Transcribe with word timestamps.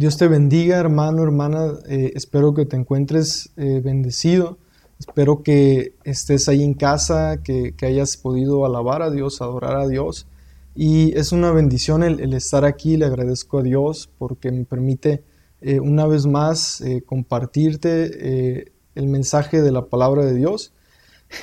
Dios 0.00 0.16
te 0.16 0.28
bendiga, 0.28 0.78
hermano, 0.78 1.22
hermana. 1.22 1.74
Eh, 1.86 2.12
espero 2.14 2.54
que 2.54 2.64
te 2.64 2.74
encuentres 2.74 3.50
eh, 3.58 3.82
bendecido. 3.84 4.56
Espero 4.98 5.42
que 5.42 5.92
estés 6.04 6.48
ahí 6.48 6.64
en 6.64 6.72
casa, 6.72 7.42
que, 7.42 7.74
hayas 7.82 8.16
podido 8.16 8.64
alabar 8.64 9.02
a 9.02 9.10
Dios, 9.10 9.42
adorar 9.42 9.76
a 9.76 9.86
Dios. 9.86 10.26
Y 10.74 11.14
es 11.18 11.32
una 11.32 11.50
bendición 11.50 12.02
el, 12.02 12.32
estar 12.32 12.64
aquí. 12.64 12.96
Le 12.96 13.04
agradezco 13.04 13.58
a 13.58 13.62
Dios 13.62 14.08
porque 14.16 14.50
me 14.50 14.64
permite 14.64 15.22
eh, 15.60 15.80
una 15.80 16.06
vez 16.06 16.24
más 16.24 16.82
compartirte 17.04 18.72
el 18.94 19.06
mensaje 19.06 19.60
de 19.60 19.70
la 19.70 19.84
palabra 19.84 20.24
de 20.24 20.32
Dios. 20.32 20.72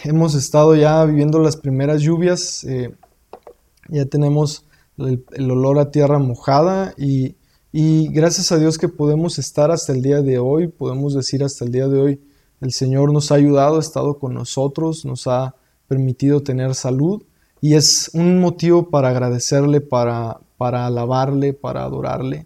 Hemos 0.04 0.34
estado 0.34 0.76
ya 0.76 1.06
viviendo 1.06 1.38
las 1.38 1.58
primeras 1.58 2.02
lluvias. 2.02 2.66
ya 3.88 4.06
tenemos 4.06 4.66
el, 4.98 5.24
el 5.34 5.52
olor 5.52 5.78
a 5.78 5.92
tierra 5.92 6.18
mojada 6.18 6.96
y 6.98 7.36
y 7.72 8.08
gracias 8.10 8.52
a 8.52 8.58
Dios 8.58 8.78
que 8.78 8.88
podemos 8.88 9.40
estar 9.40 9.72
hasta 9.72 9.94
el 9.94 10.02
día 10.02 10.22
de 10.22 10.40
hoy, 10.40 10.68
podemos 10.68 11.14
decir 11.14 11.44
hasta 11.44 11.66
el 11.66 11.72
día 11.72 11.88
de 11.88 12.00
hoy, 12.00 12.22
el 12.62 12.72
Señor 12.72 13.12
nos 13.12 13.32
ha 13.32 13.36
ayudado, 13.36 13.78
ha 13.78 13.82
estado 13.82 14.18
con 14.18 14.34
nosotros, 14.34 15.06
nos 15.06 15.28
ha 15.28 15.56
permitido 15.88 16.42
tener 16.42 16.76
salud 16.76 17.24
y 17.62 17.76
es 17.76 18.10
un 18.14 18.40
motivo 18.40 18.90
para 18.90 19.10
agradecerle, 19.10 19.82
para, 19.82 20.40
para 20.58 20.86
alabarle, 20.86 21.54
para 21.54 21.84
adorarle. 21.84 22.46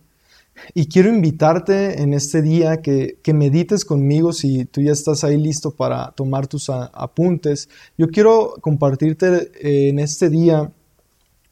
Y 0.74 0.88
quiero 0.88 1.10
invitarte 1.10 2.02
en 2.02 2.14
este 2.14 2.42
día 2.42 2.82
que, 2.82 3.18
que, 3.24 3.34
medites 3.34 3.84
conmigo 3.84 4.32
si 4.32 4.66
tú 4.66 4.82
ya 4.82 4.92
estás 4.92 5.24
ahí 5.24 5.38
listo 5.38 5.72
para 5.72 6.12
tomar 6.12 6.48
tus 6.48 6.70
apuntes. 6.70 7.68
Yo 7.98 8.10
quiero 8.10 8.56
compartirte 8.62 9.52
eh, 9.62 9.90
en 9.90 10.00
este 10.00 10.30
día 10.30 10.72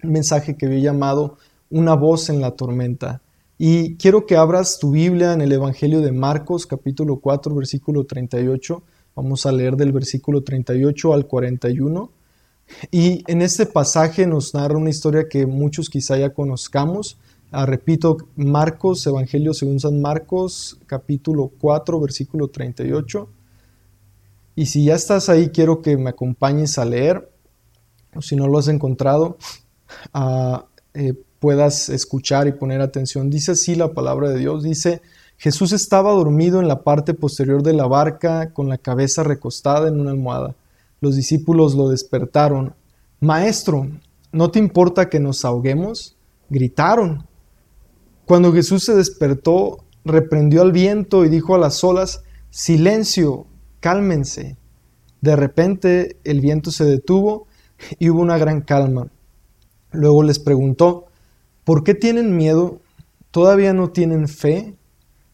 un 0.04 0.12
mensaje 0.12 0.56
que 0.56 0.68
había 0.68 0.92
llamado 0.92 1.38
Una 1.72 1.96
voz 1.96 2.30
en 2.30 2.40
la 2.42 2.52
tormenta. 2.52 3.22
Y 3.62 3.98
quiero 3.98 4.26
que 4.26 4.38
abras 4.38 4.80
tu 4.80 4.92
Biblia 4.92 5.34
en 5.34 5.42
el 5.42 5.52
Evangelio 5.52 6.00
de 6.00 6.14
Marcos, 6.14 6.66
capítulo 6.66 7.20
4, 7.20 7.54
versículo 7.54 8.06
38. 8.06 8.82
Vamos 9.18 9.46
a 9.46 9.52
leer 9.52 9.76
del 9.76 9.92
versículo 9.92 10.44
38 10.44 11.14
al 11.14 11.28
41. 11.28 12.10
Y 12.90 13.22
en 13.28 13.42
este 13.42 13.66
pasaje 13.66 14.26
nos 14.26 14.54
narra 14.54 14.78
una 14.78 14.90
historia 14.90 15.28
que 15.28 15.46
muchos 15.46 15.90
quizá 15.90 16.18
ya 16.18 16.34
conozcamos. 16.34 17.18
Ah, 17.52 17.66
repito, 17.66 18.16
Marcos, 18.38 19.06
Evangelio 19.06 19.54
según 19.54 19.82
San 19.82 20.00
Marcos, 20.00 20.80
capítulo 20.86 21.52
4, 21.60 22.00
versículo 22.00 22.48
38. 22.48 23.28
Y 24.56 24.68
si 24.68 24.86
ya 24.86 24.96
estás 24.96 25.28
ahí, 25.28 25.50
quiero 25.50 25.82
que 25.82 25.98
me 25.98 26.12
acompañes 26.12 26.78
a 26.78 26.86
leer. 26.86 27.30
O 28.16 28.22
si 28.22 28.38
no 28.38 28.48
lo 28.48 28.58
has 28.58 28.70
encontrado, 28.70 29.38
uh, 30.14 30.60
puedas 31.40 31.90
escuchar 31.90 32.48
y 32.48 32.52
poner 32.52 32.82
atención. 32.82 33.30
Dice 33.30 33.54
así 33.54 33.76
la 33.76 33.94
palabra 33.94 34.30
de 34.30 34.38
Dios, 34.38 34.64
dice, 34.64 35.02
Jesús 35.38 35.72
estaba 35.72 36.12
dormido 36.12 36.60
en 36.60 36.68
la 36.68 36.84
parte 36.84 37.14
posterior 37.14 37.64
de 37.64 37.74
la 37.74 37.88
barca 37.88 38.54
con 38.54 38.68
la 38.68 38.78
cabeza 38.78 39.24
recostada 39.24 39.88
en 39.88 40.00
una 40.00 40.12
almohada. 40.12 40.56
Los 41.00 41.16
discípulos 41.16 41.76
lo 41.76 41.90
despertaron. 41.90 42.74
Maestro, 43.22 43.88
¿no 44.32 44.52
te 44.52 44.60
importa 44.60 45.10
que 45.10 45.20
nos 45.20 45.46
ahoguemos? 45.46 46.18
Gritaron. 46.50 47.26
Cuando 48.26 48.52
Jesús 48.52 48.84
se 48.84 48.94
despertó, 48.96 49.86
reprendió 50.04 50.62
al 50.62 50.72
viento 50.72 51.24
y 51.24 51.30
dijo 51.30 51.56
a 51.56 51.60
las 51.60 51.84
olas, 51.84 52.24
Silencio, 52.50 53.46
cálmense. 53.80 54.58
De 55.22 55.36
repente 55.36 56.18
el 56.24 56.42
viento 56.42 56.72
se 56.72 56.84
detuvo 56.84 57.48
y 57.98 58.10
hubo 58.10 58.22
una 58.22 58.38
gran 58.38 58.62
calma. 58.62 59.08
Luego 59.92 60.24
les 60.24 60.40
preguntó, 60.40 61.09
¿Por 61.70 61.84
qué 61.84 61.94
tienen 61.94 62.36
miedo? 62.36 62.82
¿Todavía 63.30 63.74
no 63.74 63.92
tienen 63.92 64.28
fe? 64.28 64.76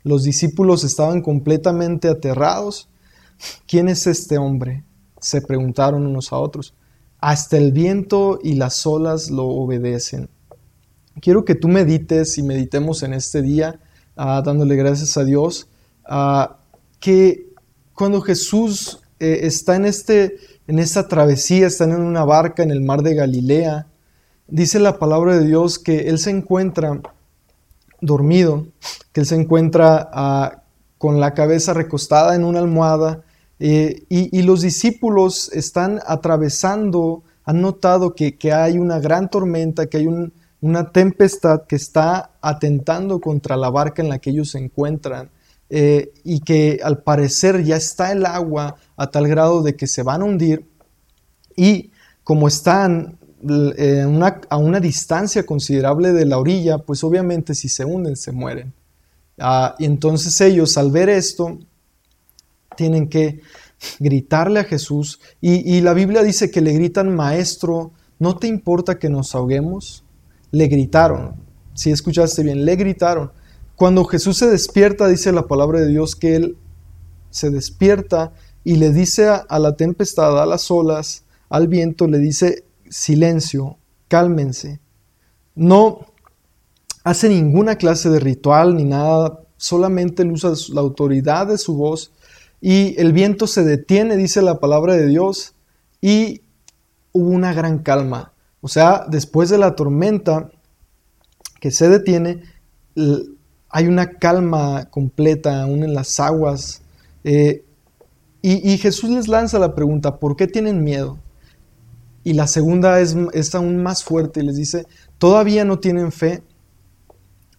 Los 0.04 0.24
discípulos 0.24 0.84
estaban 0.84 1.22
completamente 1.22 2.10
aterrados. 2.10 2.90
¿Quién 3.66 3.88
es 3.88 4.06
este 4.06 4.38
hombre? 4.38 4.84
se 5.22 5.42
preguntaron 5.42 6.06
unos 6.06 6.34
a 6.34 6.38
otros. 6.38 6.74
Hasta 7.22 7.56
el 7.56 7.72
viento 7.72 8.38
y 8.44 8.56
las 8.56 8.86
olas 8.86 9.32
lo 9.32 9.46
obedecen. 9.46 10.28
Quiero 11.22 11.46
que 11.46 11.56
tú 11.56 11.70
medites 11.70 12.38
y 12.38 12.44
meditemos 12.44 13.02
en 13.04 13.14
este 13.14 13.42
día, 13.42 13.80
ah, 14.18 14.42
dándole 14.46 14.76
gracias 14.76 15.16
a 15.16 15.24
Dios, 15.24 15.70
ah, 16.04 16.58
que 17.00 17.54
cuando 17.94 18.20
Jesús 18.20 19.00
eh, 19.22 19.40
está 19.44 19.78
en, 19.78 19.86
este, 19.86 20.36
en 20.68 20.80
esta 20.80 21.08
travesía, 21.08 21.68
están 21.68 21.92
en 21.92 22.02
una 22.02 22.26
barca 22.26 22.62
en 22.62 22.72
el 22.72 22.82
mar 22.82 23.04
de 23.04 23.16
Galilea, 23.16 23.88
dice 24.48 24.80
la 24.80 25.00
palabra 25.00 25.38
de 25.38 25.46
Dios 25.46 25.80
que 25.80 26.10
Él 26.10 26.20
se 26.20 26.32
encuentra 26.32 27.02
dormido, 28.02 28.68
que 29.12 29.22
Él 29.22 29.26
se 29.26 29.36
encuentra 29.36 30.10
ah, 30.14 30.64
con 30.98 31.20
la 31.20 31.34
cabeza 31.34 31.74
recostada 31.74 32.36
en 32.36 32.44
una 32.44 32.60
almohada 32.60 33.24
eh, 33.60 34.04
y, 34.10 34.42
los 34.42 34.62
discípulos 34.62 35.50
están 35.54 36.02
atravesando, 36.06 37.24
han 37.46 37.62
notado 37.62 38.14
que, 38.14 38.36
hay 38.52 38.78
una 38.78 39.00
gran 39.00 39.30
tormenta, 39.30 39.86
que 39.86 39.98
hay 39.98 40.08
una 40.62 40.92
tempestad 40.92 41.64
que 41.64 41.78
está 41.78 42.32
atentando 42.42 43.22
contra 43.22 43.56
la 43.56 43.70
barca 43.70 44.02
en 44.02 44.10
la 44.10 44.20
que 44.20 44.32
ellos 44.32 44.52
se 44.52 44.60
encuentran. 44.60 45.30
Eh, 45.70 46.14
y 46.24 46.42
que 46.42 46.80
al 46.84 47.00
parecer 47.00 47.64
ya 47.64 47.76
está 47.76 48.12
el 48.12 48.28
agua 48.28 48.76
a 48.98 49.08
tal 49.08 49.28
grado 49.28 49.64
de 49.64 49.76
que 49.76 49.88
se 49.88 50.04
van 50.04 50.22
a 50.22 50.26
hundir 50.26 50.64
y 51.56 51.90
como 52.24 52.48
están 52.48 53.18
eh, 53.78 54.06
a 54.50 54.58
una 54.58 54.80
distancia 54.80 55.46
considerable 55.46 56.14
de 56.14 56.26
la 56.26 56.38
orilla, 56.38 56.80
pues 56.80 57.04
obviamente 57.04 57.54
si 57.54 57.70
se 57.70 57.86
hunden 57.86 58.16
se 58.16 58.32
mueren. 58.32 58.74
Ah, 59.38 59.76
y 59.78 59.86
entonces 59.86 60.40
ellos 60.42 60.78
al 60.78 60.92
ver 60.92 61.10
esto 61.10 61.60
tienen 62.76 63.10
que 63.10 63.42
gritarle 64.00 64.62
a 64.62 64.64
Jesús 64.64 65.20
y, 65.42 65.82
la 65.82 65.94
Biblia 65.94 66.24
dice 66.24 66.50
que 66.50 66.62
le 66.62 66.74
gritan, 66.74 67.14
maestro, 67.14 67.92
¿no 68.20 68.38
te 68.38 68.48
importa 68.48 68.98
que 68.98 69.10
nos 69.10 69.36
ahoguemos? 69.36 70.04
Le 70.52 70.68
gritaron, 70.68 71.36
si 71.74 71.92
escuchaste 71.92 72.44
bien, 72.44 72.66
le 72.66 72.76
gritaron. 72.76 73.32
Cuando 73.76 74.06
Jesús 74.06 74.38
se 74.38 74.50
despierta, 74.50 75.08
dice 75.08 75.32
la 75.32 75.48
palabra 75.48 75.82
de 75.82 75.88
Dios 75.88 76.16
que 76.16 76.36
él 76.36 76.58
se 77.30 77.50
despierta 77.50 78.32
y 78.64 78.78
le 78.78 78.92
dice 78.92 79.28
a 79.28 79.60
la 79.60 79.76
tempestad, 79.76 80.42
a 80.42 80.46
las 80.46 80.72
olas, 80.72 81.26
al 81.50 81.68
viento, 81.68 82.08
le 82.08 82.18
dice, 82.20 82.65
silencio, 82.90 83.78
cálmense. 84.08 84.80
No 85.56 86.08
hace 87.04 87.30
ninguna 87.30 87.76
clase 87.76 88.10
de 88.10 88.20
ritual 88.20 88.76
ni 88.76 88.84
nada, 88.84 89.42
solamente 89.58 90.24
usa 90.26 90.52
la 90.74 90.82
autoridad 90.82 91.48
de 91.48 91.58
su 91.58 91.76
voz 91.76 92.12
y 92.62 93.00
el 93.00 93.14
viento 93.14 93.48
se 93.48 93.64
detiene, 93.64 94.18
dice 94.18 94.42
la 94.42 94.60
palabra 94.60 94.96
de 94.96 95.08
Dios, 95.08 95.54
y 96.02 96.42
hubo 97.12 97.30
una 97.30 97.54
gran 97.54 97.80
calma. 97.80 98.34
O 98.62 98.68
sea, 98.68 99.06
después 99.08 99.50
de 99.50 99.58
la 99.58 99.76
tormenta 99.76 100.50
que 101.60 101.72
se 101.72 101.90
detiene, 101.90 102.42
hay 103.70 103.88
una 103.88 104.14
calma 104.18 104.90
completa 104.90 105.62
aún 105.62 105.84
en 105.84 105.94
las 105.94 106.20
aguas. 106.20 106.82
Eh, 107.24 107.64
y 108.42 108.78
Jesús 108.78 109.10
les 109.10 109.28
lanza 109.28 109.58
la 109.58 109.74
pregunta, 109.74 110.18
¿por 110.18 110.36
qué 110.36 110.48
tienen 110.48 110.84
miedo? 110.84 111.18
Y 112.26 112.34
la 112.34 112.48
segunda 112.48 113.00
es, 113.02 113.54
aún 113.54 113.84
más 113.84 114.04
fuerte 114.04 114.40
y 114.40 114.44
les 114.48 114.56
dice, 114.56 114.88
todavía 115.20 115.64
no 115.64 115.78
tienen 115.78 116.12
fe. 116.12 116.42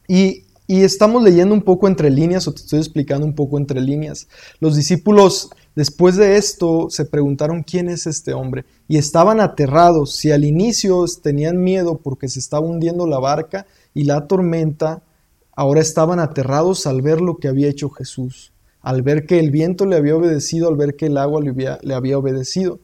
Y, 0.08 0.42
estamos 0.66 1.22
leyendo 1.22 1.54
un 1.54 1.62
poco 1.62 1.86
entre 1.86 2.10
líneas, 2.10 2.48
o 2.48 2.52
te 2.52 2.62
estoy 2.62 2.80
explicando 2.80 3.24
un 3.24 3.36
poco 3.36 3.58
entre 3.58 3.80
líneas. 3.80 4.26
Los 4.58 4.74
discípulos 4.74 5.50
después 5.76 6.16
de 6.16 6.36
esto 6.36 6.88
se 6.90 7.04
preguntaron 7.04 7.62
quién 7.62 7.88
es 7.88 8.08
este 8.08 8.34
hombre 8.34 8.64
y 8.88 8.98
estaban 8.98 9.40
aterrados. 9.40 10.16
Si 10.16 10.32
al 10.32 10.44
inicio 10.44 11.04
tenían 11.22 11.62
miedo 11.62 11.98
porque 11.98 12.28
se 12.28 12.40
estaba 12.40 12.66
hundiendo 12.66 13.06
la 13.06 13.20
barca 13.20 13.66
y 13.94 14.02
la 14.02 14.26
tormenta, 14.26 15.04
ahora 15.52 15.80
estaban 15.80 16.18
aterrados 16.18 16.88
al 16.88 17.02
ver 17.02 17.20
lo 17.20 17.36
que 17.36 17.46
había 17.46 17.68
hecho 17.68 17.88
Jesús, 17.88 18.52
al 18.82 19.02
ver 19.02 19.26
que 19.26 19.38
el 19.38 19.52
viento 19.52 19.86
le 19.86 19.94
había 19.94 20.16
obedecido, 20.16 20.66
al 20.66 20.76
ver 20.76 20.96
que 20.96 21.06
el 21.06 21.18
agua 21.18 21.40
le 21.40 21.50
había, 21.50 21.78
le 21.82 21.94
había 21.94 22.18
obedecido. 22.18 22.80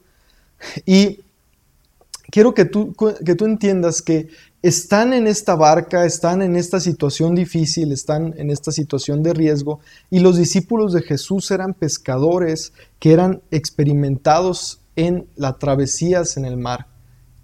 Y 0.86 1.18
quiero 2.32 2.54
que 2.54 2.64
tú, 2.64 2.96
que 3.24 3.34
tú 3.34 3.44
entiendas 3.44 4.00
que 4.00 4.28
están 4.62 5.12
en 5.12 5.26
esta 5.26 5.54
barca, 5.54 6.06
están 6.06 6.40
en 6.40 6.56
esta 6.56 6.80
situación 6.80 7.34
difícil, 7.34 7.92
están 7.92 8.34
en 8.38 8.50
esta 8.50 8.72
situación 8.72 9.22
de 9.22 9.34
riesgo, 9.34 9.80
y 10.08 10.20
los 10.20 10.38
discípulos 10.38 10.94
de 10.94 11.02
Jesús 11.02 11.50
eran 11.50 11.74
pescadores 11.74 12.72
que 12.98 13.12
eran 13.12 13.42
experimentados 13.50 14.80
en 14.96 15.26
las 15.36 15.58
travesías 15.58 16.38
en 16.38 16.46
el 16.46 16.56
mar. 16.56 16.86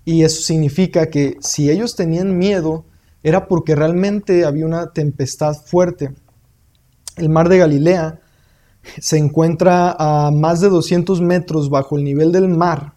Y 0.07 0.23
eso 0.23 0.41
significa 0.41 1.11
que 1.11 1.37
si 1.41 1.71
ellos 1.71 1.95
tenían 1.95 2.39
miedo, 2.39 2.87
era 3.23 3.47
porque 3.47 3.75
realmente 3.75 4.47
había 4.47 4.65
una 4.65 4.93
tempestad 4.93 5.55
fuerte. 5.55 6.15
El 7.17 7.29
mar 7.29 7.51
de 7.51 7.59
Galilea 7.59 8.21
se 9.01 9.19
encuentra 9.19 9.95
a 9.99 10.31
más 10.31 10.61
de 10.61 10.71
200 10.71 11.21
metros 11.21 11.69
bajo 11.69 11.99
el 11.99 12.05
nivel 12.05 12.33
del 12.33 12.49
mar 12.49 12.95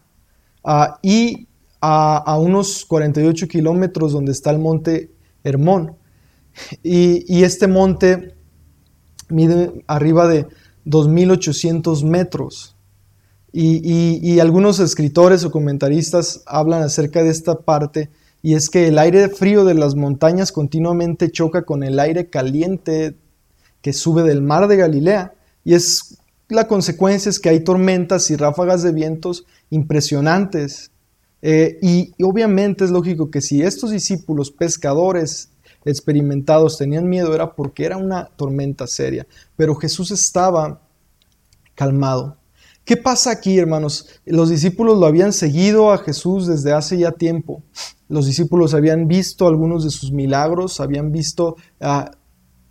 ah, 0.64 1.00
y 1.02 1.48
a, 1.82 2.38
unos 2.40 2.86
48 2.86 3.48
kilómetros 3.48 4.12
donde 4.12 4.32
está 4.32 4.52
el 4.52 4.60
monte 4.60 5.12
Hermón. 5.44 5.96
Y, 6.84 7.44
este 7.44 7.68
monte 7.68 8.36
mide 9.30 9.84
arriba 9.88 10.28
de 10.28 10.48
2.800 10.86 12.04
metros. 12.04 12.76
Y, 13.52 14.40
algunos 14.40 14.80
escritores 14.80 15.44
o 15.44 15.52
comentaristas 15.52 16.44
hablan 16.46 16.84
acerca 16.84 17.24
de 17.24 17.30
esta 17.30 17.60
parte, 17.60 18.10
y 18.44 18.56
es 18.56 18.70
que 18.70 18.88
el 18.88 18.98
aire 18.98 19.30
frío 19.30 19.66
de 19.66 19.76
las 19.76 19.96
montañas 19.96 20.52
continuamente 20.52 21.32
choca 21.32 21.64
con 21.64 21.84
el 21.84 22.00
aire 22.00 22.30
caliente 22.30 23.16
que 23.82 23.94
sube 23.94 24.24
del 24.24 24.42
mar 24.42 24.68
de 24.68 24.78
Galilea, 24.78 25.34
y 25.64 25.74
es 25.74 26.18
la 26.52 26.68
consecuencia 26.68 27.30
es 27.30 27.40
que 27.40 27.50
hay 27.50 27.62
tormentas 27.62 28.30
y 28.30 28.36
ráfagas 28.36 28.84
de 28.84 28.92
vientos 28.92 29.46
impresionantes. 29.70 30.91
Eh, 31.42 31.80
y, 31.82 32.14
obviamente 32.24 32.86
es 32.86 32.92
lógico 32.92 33.32
que 33.32 33.42
si 33.42 33.62
estos 33.64 33.92
discípulos 33.92 34.52
pescadores 34.52 35.50
experimentados 35.84 36.78
tenían 36.78 37.10
miedo 37.10 37.34
era 37.34 37.56
porque 37.56 37.86
era 37.86 37.98
una 37.98 38.26
tormenta 38.26 38.86
seria, 38.86 39.26
pero 39.56 39.76
Jesús 39.76 40.12
estaba 40.12 40.82
calmado. 41.74 42.38
¿Qué 42.86 42.98
pasa 42.98 43.32
aquí, 43.32 43.58
hermanos? 43.58 44.08
Los 44.26 44.50
discípulos 44.50 45.00
lo 45.00 45.06
habían 45.06 45.34
seguido 45.34 45.92
a 45.92 46.00
Jesús 46.00 46.48
desde 46.48 46.74
hace 46.74 46.98
ya 46.98 47.12
tiempo. 47.12 47.64
Los 48.10 48.26
discípulos 48.26 48.74
habían 48.74 49.08
visto 49.08 49.48
algunos 49.48 49.84
de 49.84 49.92
sus 49.92 50.12
milagros, 50.12 50.80
habían 50.80 51.12
visto 51.12 51.56
ah, 51.80 52.12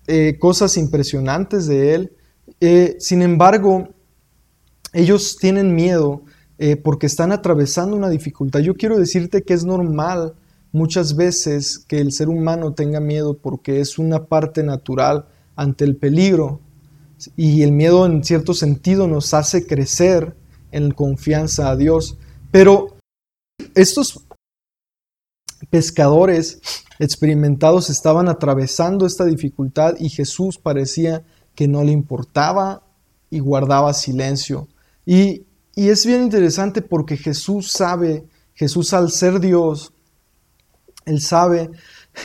eh, 0.06 0.36
cosas 0.38 0.76
impresionantes 0.76 1.66
de 1.66 1.94
él. 1.94 2.12
Eh, 2.60 2.96
sin 2.98 3.22
embargo, 3.22 3.88
ellos 4.92 5.36
tienen 5.40 5.74
miedo 5.74 6.24
eh, 6.62 6.76
porque 6.76 7.06
están 7.06 7.32
atravesando 7.32 7.96
una 7.96 8.10
dificultad. 8.10 8.60
Yo 8.60 8.74
quiero 8.74 8.98
decirte 8.98 9.44
que 9.44 9.54
es 9.54 9.64
normal 9.64 10.34
muchas 10.72 11.16
veces 11.16 11.78
que 11.78 12.02
el 12.02 12.12
ser 12.12 12.28
humano 12.28 12.74
tenga 12.74 13.00
miedo 13.00 13.38
porque 13.38 13.80
es 13.80 13.98
una 13.98 14.26
parte 14.26 14.62
natural 14.62 15.24
ante 15.56 15.86
el 15.86 15.96
peligro 15.96 16.60
y 17.34 17.62
el 17.62 17.72
miedo 17.72 18.04
en 18.04 18.22
cierto 18.22 18.52
sentido 18.52 19.08
nos 19.08 19.32
hace 19.32 19.66
crecer 19.66 20.36
en 20.70 20.90
confianza 20.90 21.70
a 21.70 21.76
Dios. 21.76 22.18
Pero 22.50 22.98
estos 23.74 24.26
pescadores 25.70 26.60
experimentados 26.98 27.88
estaban 27.88 28.28
atravesando 28.28 29.06
esta 29.06 29.24
dificultad 29.24 29.94
y 29.98 30.10
Jesús 30.10 30.58
parecía 30.58 31.24
que 31.54 31.68
no 31.68 31.82
le 31.84 31.92
importaba 31.92 32.82
y 33.30 33.38
guardaba 33.38 33.94
silencio. 33.94 34.68
Y, 35.06 35.46
es 35.76 36.04
bien 36.06 36.22
interesante 36.22 36.82
porque 36.82 37.16
Jesús 37.16 37.70
sabe, 37.70 38.24
Jesús 38.54 38.92
al 38.92 39.10
ser 39.10 39.40
Dios, 39.40 39.92
Él 41.06 41.20
sabe 41.20 41.70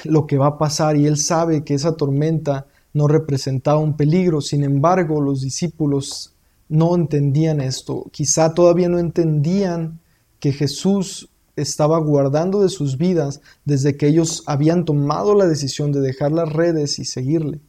lo 0.04 0.26
que 0.28 0.38
va 0.38 0.48
a 0.48 0.58
pasar 0.58 0.98
y 0.98 1.06
Él 1.06 1.18
sabe 1.18 1.64
que 1.64 1.76
esa 1.76 1.96
tormenta 1.96 2.68
no 2.94 3.08
representaba 3.08 3.80
un 3.80 3.96
peligro. 3.96 4.42
Sin 4.42 4.64
embargo, 4.64 5.22
los 5.22 5.42
discípulos 5.42 6.34
no 6.70 6.96
entendían 6.96 7.62
esto. 7.62 8.06
Quizá 8.12 8.54
todavía 8.54 8.90
no 8.90 9.00
entendían 9.00 10.00
que 10.40 10.52
Jesús 10.52 11.30
estaba 11.56 11.98
guardando 12.00 12.62
de 12.62 12.70
sus 12.70 12.98
vidas 12.98 13.42
desde 13.64 13.96
que 13.96 14.08
ellos 14.08 14.44
habían 14.46 14.86
tomado 14.86 15.36
la 15.36 15.48
decisión 15.48 15.92
de 15.92 16.02
dejar 16.02 16.32
las 16.32 16.52
redes 16.52 17.00
y 17.00 17.06
seguirle. 17.06 17.60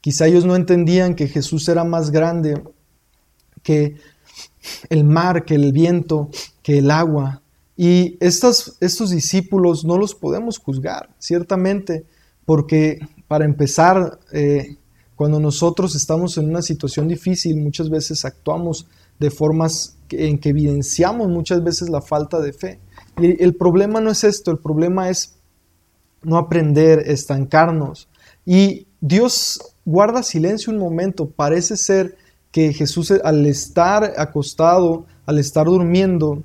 Quizá 0.00 0.26
ellos 0.26 0.44
no 0.44 0.56
entendían 0.56 1.14
que 1.14 1.28
Jesús 1.28 1.68
era 1.68 1.84
más 1.84 2.10
grande 2.10 2.62
que 3.62 3.96
el 4.88 5.04
mar, 5.04 5.44
que 5.44 5.54
el 5.54 5.72
viento, 5.72 6.30
que 6.62 6.78
el 6.78 6.90
agua. 6.90 7.42
Y 7.76 8.16
estos, 8.20 8.76
estos 8.80 9.10
discípulos 9.10 9.84
no 9.84 9.98
los 9.98 10.14
podemos 10.14 10.58
juzgar, 10.58 11.10
ciertamente, 11.18 12.04
porque 12.44 12.98
para 13.28 13.44
empezar, 13.44 14.18
eh, 14.32 14.76
cuando 15.14 15.38
nosotros 15.38 15.94
estamos 15.94 16.38
en 16.38 16.48
una 16.48 16.62
situación 16.62 17.08
difícil, 17.08 17.56
muchas 17.56 17.90
veces 17.90 18.24
actuamos 18.24 18.86
de 19.18 19.30
formas 19.30 19.96
en 20.10 20.38
que 20.38 20.50
evidenciamos 20.50 21.28
muchas 21.28 21.62
veces 21.62 21.88
la 21.88 22.00
falta 22.00 22.40
de 22.40 22.52
fe. 22.52 22.80
Y 23.20 23.42
el 23.42 23.54
problema 23.54 24.00
no 24.00 24.10
es 24.10 24.24
esto, 24.24 24.50
el 24.50 24.58
problema 24.58 25.10
es 25.10 25.34
no 26.22 26.36
aprender, 26.36 27.00
estancarnos. 27.06 28.08
Y 28.46 28.86
Dios 29.00 29.60
guarda 29.84 30.22
silencio 30.22 30.72
un 30.72 30.78
momento. 30.78 31.28
Parece 31.28 31.76
ser 31.76 32.16
que 32.50 32.72
Jesús 32.72 33.10
al 33.10 33.44
estar 33.46 34.14
acostado, 34.16 35.06
al 35.26 35.38
estar 35.38 35.66
durmiendo, 35.66 36.42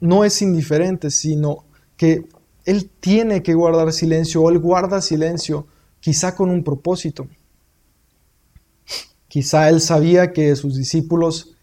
no 0.00 0.24
es 0.24 0.42
indiferente, 0.42 1.10
sino 1.10 1.64
que 1.96 2.26
Él 2.64 2.90
tiene 3.00 3.42
que 3.42 3.54
guardar 3.54 3.92
silencio 3.92 4.42
o 4.42 4.50
Él 4.50 4.58
guarda 4.58 5.00
silencio, 5.00 5.66
quizá 6.00 6.34
con 6.34 6.50
un 6.50 6.62
propósito. 6.62 7.28
Quizá 9.28 9.68
Él 9.68 9.80
sabía 9.80 10.32
que 10.32 10.54
sus 10.56 10.76
discípulos 10.76 11.56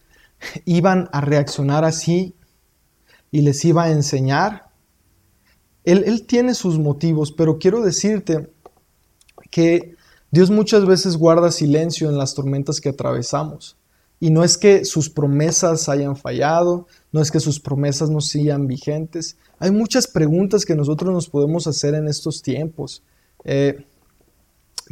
iban 0.65 1.09
a 1.11 1.21
reaccionar 1.21 1.85
así 1.85 2.35
y 3.31 3.41
les 3.41 3.63
iba 3.63 3.83
a 3.83 3.91
enseñar. 3.91 4.69
Él, 5.83 6.03
él 6.05 6.25
tiene 6.27 6.53
sus 6.53 6.77
motivos, 6.77 7.31
pero 7.31 7.57
quiero 7.57 7.81
decirte 7.81 8.51
que 9.49 9.95
Dios 10.31 10.49
muchas 10.49 10.85
veces 10.85 11.17
guarda 11.17 11.51
silencio 11.51 12.09
en 12.09 12.17
las 12.17 12.33
tormentas 12.33 12.79
que 12.79 12.89
atravesamos. 12.89 13.77
Y 14.19 14.29
no 14.29 14.43
es 14.43 14.57
que 14.57 14.85
sus 14.85 15.09
promesas 15.09 15.89
hayan 15.89 16.15
fallado, 16.15 16.87
no 17.11 17.21
es 17.21 17.31
que 17.31 17.39
sus 17.39 17.59
promesas 17.59 18.09
no 18.09 18.21
sigan 18.21 18.67
vigentes. 18.67 19.35
Hay 19.59 19.71
muchas 19.71 20.07
preguntas 20.07 20.63
que 20.63 20.75
nosotros 20.75 21.11
nos 21.11 21.27
podemos 21.27 21.67
hacer 21.67 21.95
en 21.95 22.07
estos 22.07 22.41
tiempos. 22.41 23.03
Eh, 23.43 23.85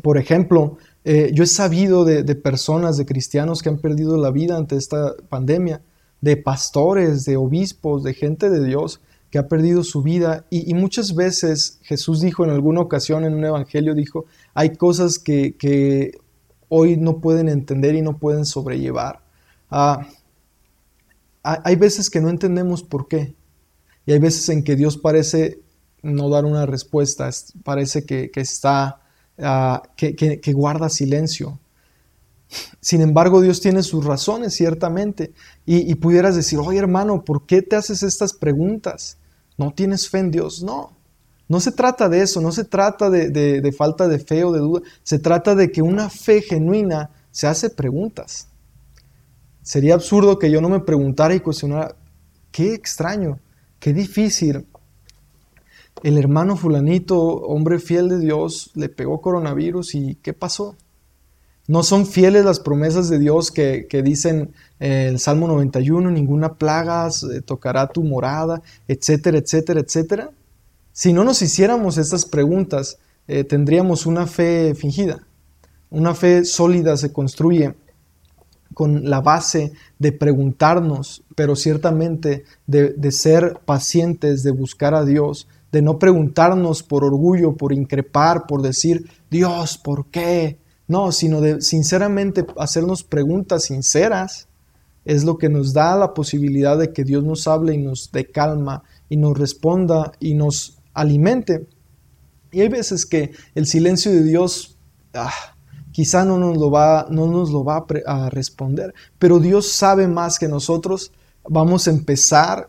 por 0.04 0.18
ejemplo, 0.18 0.78
eh, 1.06 1.32
yo 1.34 1.44
he 1.44 1.48
sabido 1.48 2.06
de, 2.06 2.24
de, 2.24 2.36
personas, 2.36 2.98
de 2.98 3.06
cristianos 3.06 3.62
que 3.62 3.70
han 3.70 3.78
perdido 3.78 4.18
la 4.18 4.32
vida 4.32 4.58
ante 4.58 4.76
esta 4.76 5.16
pandemia, 5.30 5.82
de 6.22 6.36
pastores, 6.36 7.24
de 7.24 7.38
obispos, 7.38 8.04
de 8.04 8.14
gente 8.14 8.50
de 8.50 8.66
Dios 8.66 9.00
que 9.32 9.38
ha 9.38 9.48
perdido 9.48 9.84
su 9.84 10.02
vida. 10.02 10.46
Y, 10.50 10.74
muchas 10.74 11.16
veces 11.16 11.80
Jesús 11.84 12.22
dijo 12.22 12.44
en 12.44 12.50
alguna 12.52 12.82
ocasión 12.82 13.26
en 13.26 13.34
un 13.34 13.46
evangelio, 13.46 13.94
dijo, 13.94 14.26
hay 14.54 14.76
cosas 14.76 15.20
que, 15.20 16.12
hoy 16.72 16.98
no 16.98 17.20
pueden 17.20 17.50
entender 17.50 17.96
y 17.96 18.02
no 18.02 18.18
pueden 18.18 18.46
sobrellevar. 18.46 19.22
Ah, 19.72 20.08
hay 21.44 21.76
veces 21.76 22.10
que 22.10 22.22
no 22.22 22.30
entendemos 22.30 22.84
por 22.84 23.08
qué. 23.08 23.36
Y 24.06 24.12
hay 24.12 24.20
veces 24.20 24.50
en 24.50 24.64
que 24.64 24.76
Dios 24.76 24.98
parece 24.98 25.62
no 26.02 26.30
dar 26.30 26.46
una 26.46 26.66
respuesta, 26.66 27.30
parece 27.64 28.06
que, 28.06 28.32
está, 28.36 29.02
ah, 29.38 29.84
que, 29.96 30.54
guarda 30.54 30.90
silencio. 30.90 31.60
Sin 32.82 33.02
embargo, 33.02 33.42
Dios 33.42 33.62
tiene 33.62 33.84
sus 33.84 34.04
razones, 34.04 34.56
ciertamente. 34.56 35.34
Y, 35.66 35.92
y, 35.92 35.96
pudieras 35.96 36.36
decir, 36.36 36.58
oye 36.58 36.80
hermano, 36.80 37.24
¿por 37.24 37.46
qué 37.46 37.62
te 37.62 37.76
haces 37.76 38.02
estas 38.02 38.34
preguntas? 38.34 39.19
¿No 39.60 39.72
tienes 39.72 40.10
fe 40.10 40.20
en 40.20 40.32
Dios? 40.32 40.64
No. 40.64 40.96
No 41.50 41.60
se 41.60 41.74
trata 41.74 42.08
de 42.08 42.22
eso, 42.22 42.40
no 42.40 42.54
se 42.54 42.64
trata 42.64 43.10
de, 43.10 43.74
falta 43.78 44.08
de 44.08 44.20
fe 44.20 44.46
o 44.46 44.54
de 44.54 44.60
duda, 44.60 44.82
se 45.04 45.20
trata 45.20 45.54
de 45.54 45.70
que 45.70 45.82
una 45.82 46.10
fe 46.10 46.42
genuina 46.42 47.10
se 47.32 47.46
hace 47.46 47.70
preguntas. 47.70 48.48
Sería 49.62 49.96
absurdo 49.96 50.40
que 50.40 50.50
yo 50.50 50.62
no 50.62 50.70
me 50.70 50.80
preguntara 50.80 51.36
y 51.36 51.42
cuestionara, 51.42 51.96
qué 52.52 52.74
extraño, 52.74 53.40
qué 53.80 53.92
difícil. 53.92 54.66
El 56.04 56.18
hermano 56.18 56.56
fulanito, 56.56 57.20
hombre 57.20 57.80
fiel 57.80 58.08
de 58.08 58.20
Dios, 58.20 58.72
le 58.76 58.88
pegó 58.88 59.20
coronavirus 59.20 59.96
y 59.96 60.16
¿qué 60.22 60.34
pasó? 60.34 60.76
No 61.70 61.84
son 61.84 62.08
fieles 62.08 62.46
las 62.46 62.60
promesas 62.60 63.10
de 63.10 63.20
Dios 63.20 63.52
que, 63.52 63.86
dicen 64.04 64.56
eh, 64.80 65.06
el 65.08 65.20
Salmo 65.20 65.48
91, 65.48 66.10
ninguna 66.10 66.56
plaga 66.56 67.08
eh, 67.08 67.42
tocará 67.42 67.86
tu 67.86 68.02
morada, 68.02 68.64
etcétera, 68.88 69.38
etcétera, 69.38 69.80
etcétera. 69.80 70.32
Si 70.94 71.14
no 71.14 71.24
nos 71.24 71.44
hiciéramos 71.44 72.00
estas 72.00 72.26
preguntas, 72.26 72.98
eh, 73.28 73.44
tendríamos 73.44 74.08
una 74.08 74.26
fe 74.26 74.74
fingida. 74.74 75.20
Una 75.92 76.16
fe 76.16 76.44
sólida 76.44 76.98
se 76.98 77.14
construye 77.14 77.76
con 78.74 79.08
la 79.08 79.22
base 79.22 79.72
de 80.00 80.12
preguntarnos, 80.12 81.22
pero 81.36 81.56
ciertamente 81.56 82.46
de, 82.66 82.94
de, 82.94 83.12
ser 83.12 83.60
pacientes, 83.64 84.42
de 84.42 84.50
buscar 84.50 84.96
a 84.96 85.06
Dios, 85.06 85.48
de 85.72 85.84
no 85.84 86.00
preguntarnos 86.00 86.82
por 86.82 87.04
orgullo, 87.04 87.56
por 87.56 87.74
increpar, 87.74 88.48
por 88.48 88.64
decir, 88.64 89.08
Dios, 89.30 89.78
¿por 89.78 90.08
qué? 90.08 90.58
No, 90.90 91.12
sino 91.12 91.40
de 91.40 91.62
sinceramente 91.62 92.48
hacernos 92.58 93.04
preguntas 93.04 93.66
sinceras 93.66 94.48
es 95.06 95.24
lo 95.24 95.38
que 95.38 95.48
nos 95.48 95.72
da 95.72 95.96
la 95.96 96.16
posibilidad 96.16 96.80
de 96.80 96.92
que 96.92 97.04
Dios 97.04 97.24
nos 97.24 97.48
hable 97.48 97.76
y 97.76 97.78
nos 97.78 98.12
dé 98.12 98.26
calma 98.26 98.84
y 99.08 99.16
nos 99.16 99.38
responda 99.38 100.14
y 100.20 100.34
nos 100.34 100.80
alimente. 100.96 101.68
Y 102.52 102.62
hay 102.62 102.70
veces 102.70 103.06
que 103.06 103.32
el 103.54 103.68
silencio 103.68 104.12
de 104.12 104.24
Dios 104.24 104.78
ah, 105.14 105.32
quizá 105.92 106.26
no 106.26 106.40
nos 106.40 106.58
lo 106.58 106.72
va, 106.72 107.06
no 107.12 107.28
nos 107.28 107.52
lo 107.52 107.64
va 107.64 107.86
a, 108.08 108.30
responder, 108.32 108.96
pero 109.20 109.38
Dios 109.38 109.72
sabe 109.72 110.08
más 110.08 110.40
que 110.40 110.48
nosotros. 110.48 111.12
Vamos 111.48 111.88
a 111.88 111.92
empezar 111.92 112.68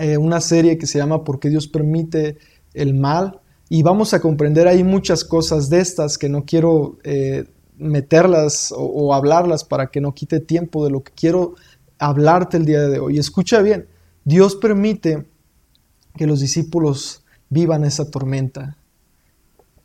eh, 0.00 0.16
una 0.16 0.40
serie 0.40 0.76
que 0.76 0.88
se 0.88 0.98
llama 0.98 1.22
¿Por 1.22 1.38
qué 1.38 1.50
Dios 1.50 1.68
permite 1.68 2.38
el 2.74 2.94
mal? 2.94 3.40
Y 3.68 3.82
vamos 3.82 4.14
a 4.14 4.20
comprender 4.20 4.68
ahí 4.68 4.84
muchas 4.84 5.24
cosas 5.24 5.68
de 5.68 5.80
estas 5.80 6.18
que 6.18 6.28
no 6.28 6.44
quiero 6.44 6.98
eh, 7.02 7.46
meterlas 7.78 8.72
o, 8.76 9.12
hablarlas 9.12 9.64
para 9.64 9.88
que 9.88 10.00
no 10.00 10.14
quite 10.14 10.40
tiempo 10.40 10.84
de 10.84 10.90
lo 10.90 11.02
que 11.02 11.12
quiero 11.12 11.54
hablarte 11.98 12.56
el 12.56 12.64
día 12.64 12.82
de 12.82 13.00
hoy. 13.00 13.18
Escucha 13.18 13.60
bien, 13.62 13.86
Dios 14.24 14.56
permite 14.56 15.26
que 16.16 16.26
los 16.26 16.40
discípulos 16.40 17.24
vivan 17.48 17.84
esa 17.84 18.10
tormenta. 18.10 18.76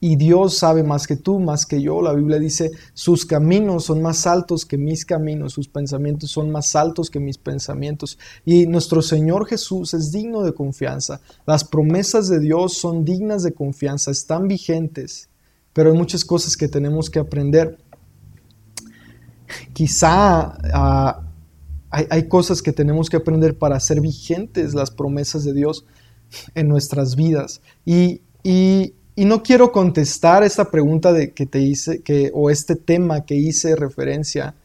Y 0.04 0.16
Dios 0.16 0.58
sabe 0.58 0.82
más 0.82 1.06
que 1.06 1.16
tú, 1.16 1.40
más 1.40 1.68
que 1.68 1.80
yo. 1.80 2.02
La 2.02 2.14
Biblia 2.14 2.40
dice, 2.40 2.72
sus 2.96 3.24
caminos 3.24 3.86
son 3.86 4.02
más 4.02 4.26
altos 4.26 4.66
que 4.66 4.76
mis 4.76 5.06
caminos, 5.06 5.54
sus 5.54 5.68
pensamientos 5.68 6.32
son 6.32 6.50
más 6.50 6.76
altos 6.76 7.12
que 7.12 7.20
mis 7.20 7.38
pensamientos. 7.38 8.18
Y 8.44 8.66
nuestro 8.66 9.04
Señor 9.04 9.46
Jesús 9.46 9.94
es 9.94 10.12
digno 10.12 10.42
de 10.42 10.54
confianza. 10.54 11.22
Las 11.46 11.64
promesas 11.64 12.30
de 12.30 12.40
Dios 12.40 12.80
son 12.80 13.06
dignas 13.06 13.44
de 13.44 13.54
confianza, 13.54 14.10
están 14.10 14.48
vigentes, 14.48 15.30
pero 15.72 15.92
hay 15.92 15.98
muchas 15.98 16.26
cosas 16.26 16.58
que 16.58 16.68
tenemos 16.68 17.12
que 17.12 17.20
aprender. 17.20 17.78
Quizá 19.72 20.58
ah, 20.74 21.22
hay, 21.92 22.28
cosas 22.28 22.64
que 22.64 22.74
tenemos 22.74 23.08
que 23.08 23.18
aprender 23.18 23.56
para 23.56 23.76
hacer 23.76 24.02
vigentes 24.02 24.74
las 24.74 24.90
promesas 24.90 25.44
de 25.44 25.54
Dios 25.54 25.86
en 26.56 26.68
nuestras 26.70 27.16
vidas. 27.16 27.62
Y, 27.86 28.22
y 28.44 28.96
y 29.16 29.26
no 29.26 29.44
quiero 29.44 29.72
contestar 29.72 30.44
esta 30.44 30.72
pregunta 30.72 31.12
de, 31.12 31.32
que 31.32 31.46
te 31.46 31.60
hice, 31.60 32.02
que, 32.02 32.32
o 32.34 32.50
este 32.50 32.76
tema 32.76 33.26
que 33.26 33.36
hice 33.36 33.76
referencia 33.76 34.56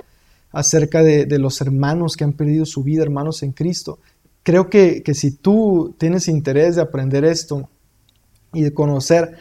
acerca 0.53 1.03
de, 1.03 1.27
los 1.39 1.61
hermanos 1.61 2.17
que 2.17 2.25
han 2.25 2.33
perdido 2.33 2.65
su 2.65 2.83
vida, 2.83 3.03
hermanos 3.03 3.43
en 3.43 3.53
Cristo. 3.53 3.99
Creo 4.43 4.71
que, 4.71 5.03
si 5.15 5.33
tú 5.33 5.95
tienes 5.99 6.29
interés 6.29 6.77
de 6.77 6.83
aprender 6.83 7.25
esto 7.25 7.69
y 8.53 8.63
de 8.63 8.73
conocer 8.73 9.37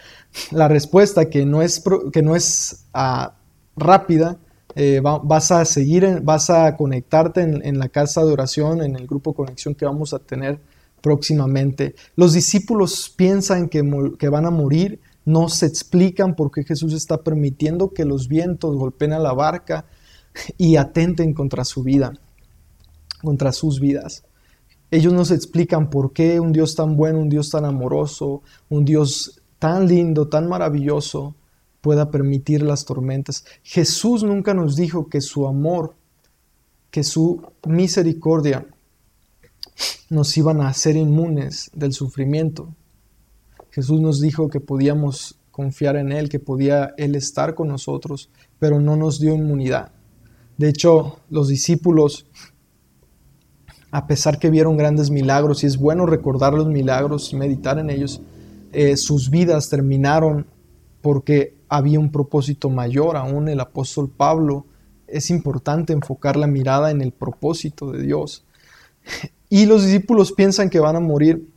la 0.51 0.67
respuesta 0.67 1.29
que 1.29 1.45
no 1.45 1.61
es, 1.61 1.83
que 2.11 2.21
no 2.21 2.35
es 2.35 2.85
ah, 2.93 3.35
rápida, 3.77 4.37
eh, 4.75 5.01
vas 5.01 5.51
a 5.51 5.63
seguir, 5.63 6.19
vas 6.21 6.49
a 6.49 6.75
conectarte 6.75 7.41
en, 7.41 7.65
en, 7.65 7.79
la 7.79 7.87
casa 7.87 8.25
de 8.25 8.33
oración, 8.33 8.81
en 8.81 8.97
el 8.97 9.07
grupo 9.07 9.33
conexión 9.33 9.75
que 9.75 9.85
vamos 9.85 10.13
a 10.13 10.19
tener 10.19 10.59
próximamente. 11.05 11.93
Los 12.15 12.33
discípulos 12.33 13.13
piensan 13.15 13.69
que, 13.69 13.83
van 13.83 14.45
a 14.47 14.49
morir, 14.49 15.01
no 15.23 15.49
se 15.49 15.67
explican 15.67 16.35
por 16.35 16.49
qué 16.49 16.63
Jesús 16.63 16.93
está 16.93 17.21
permitiendo 17.21 17.91
que 17.91 18.05
los 18.05 18.27
vientos 18.27 18.75
golpeen 18.75 19.13
a 19.13 19.19
la 19.19 19.31
barca 19.31 19.85
y 20.57 20.77
atenten 20.77 21.35
contra 21.35 21.63
su 21.63 21.83
vida, 21.83 22.13
contra 23.21 23.51
sus 23.51 23.79
vidas. 23.79 24.23
Ellos 24.89 25.13
no 25.13 25.25
se 25.25 25.35
explican 25.35 25.91
por 25.91 26.11
qué 26.11 26.39
un 26.39 26.51
Dios 26.51 26.73
tan 26.73 26.97
bueno, 26.97 27.19
un 27.19 27.29
Dios 27.29 27.51
tan 27.51 27.65
amoroso, 27.65 28.41
un 28.69 28.83
Dios 28.83 29.43
tan 29.59 29.87
lindo, 29.87 30.27
tan 30.27 30.49
maravilloso, 30.49 31.35
pueda 31.81 32.09
permitir 32.09 32.63
las 32.63 32.83
tormentas. 32.83 33.45
Jesús 33.61 34.23
nunca 34.23 34.55
nos 34.55 34.75
dijo 34.75 35.07
que 35.07 35.21
su 35.21 35.45
amor, 35.45 35.93
que 36.89 37.03
su 37.03 37.43
misericordia 37.63 38.65
nos 40.09 40.35
iban 40.37 40.61
a 40.61 40.69
hacer 40.69 40.95
inmunes 40.95 41.71
del 41.73 41.93
sufrimiento. 41.93 42.73
Jesús 43.71 43.99
nos 43.99 44.21
dijo 44.21 44.49
que 44.49 44.59
podíamos 44.59 45.37
confiar 45.51 45.95
en 45.95 46.11
Él, 46.11 46.29
que 46.29 46.39
podía 46.39 46.93
Él 46.97 47.15
estar 47.15 47.55
con 47.55 47.67
nosotros, 47.67 48.29
pero 48.59 48.79
no 48.79 48.95
nos 48.95 49.19
dio 49.19 49.33
inmunidad. 49.33 49.91
De 50.57 50.69
hecho, 50.69 51.19
los 51.29 51.49
discípulos, 51.49 52.25
a 53.91 54.07
pesar 54.07 54.39
que 54.39 54.49
vieron 54.49 54.77
grandes 54.77 55.09
milagros, 55.09 55.63
y 55.63 55.67
es 55.67 55.77
bueno 55.77 56.05
recordar 56.05 56.53
los 56.53 56.67
milagros 56.67 57.31
y 57.33 57.35
meditar 57.35 57.79
en 57.79 57.89
ellos, 57.89 58.21
eh, 58.71 58.97
sus 58.97 59.29
vidas 59.29 59.69
terminaron 59.69 60.45
porque 61.01 61.55
había 61.69 61.99
un 61.99 62.11
propósito 62.11 62.69
mayor. 62.69 63.17
Aún 63.17 63.47
el 63.49 63.59
apóstol 63.59 64.09
Pablo 64.09 64.65
es 65.07 65.29
importante 65.29 65.93
enfocar 65.93 66.35
la 66.35 66.47
mirada 66.47 66.91
en 66.91 67.01
el 67.01 67.11
propósito 67.11 67.91
de 67.91 68.01
Dios. 68.01 68.45
Y 69.49 69.65
los 69.65 69.83
discípulos 69.83 70.31
piensan 70.31 70.69
que 70.69 70.79
van 70.79 70.95
a 70.95 70.99
morir 70.99 71.47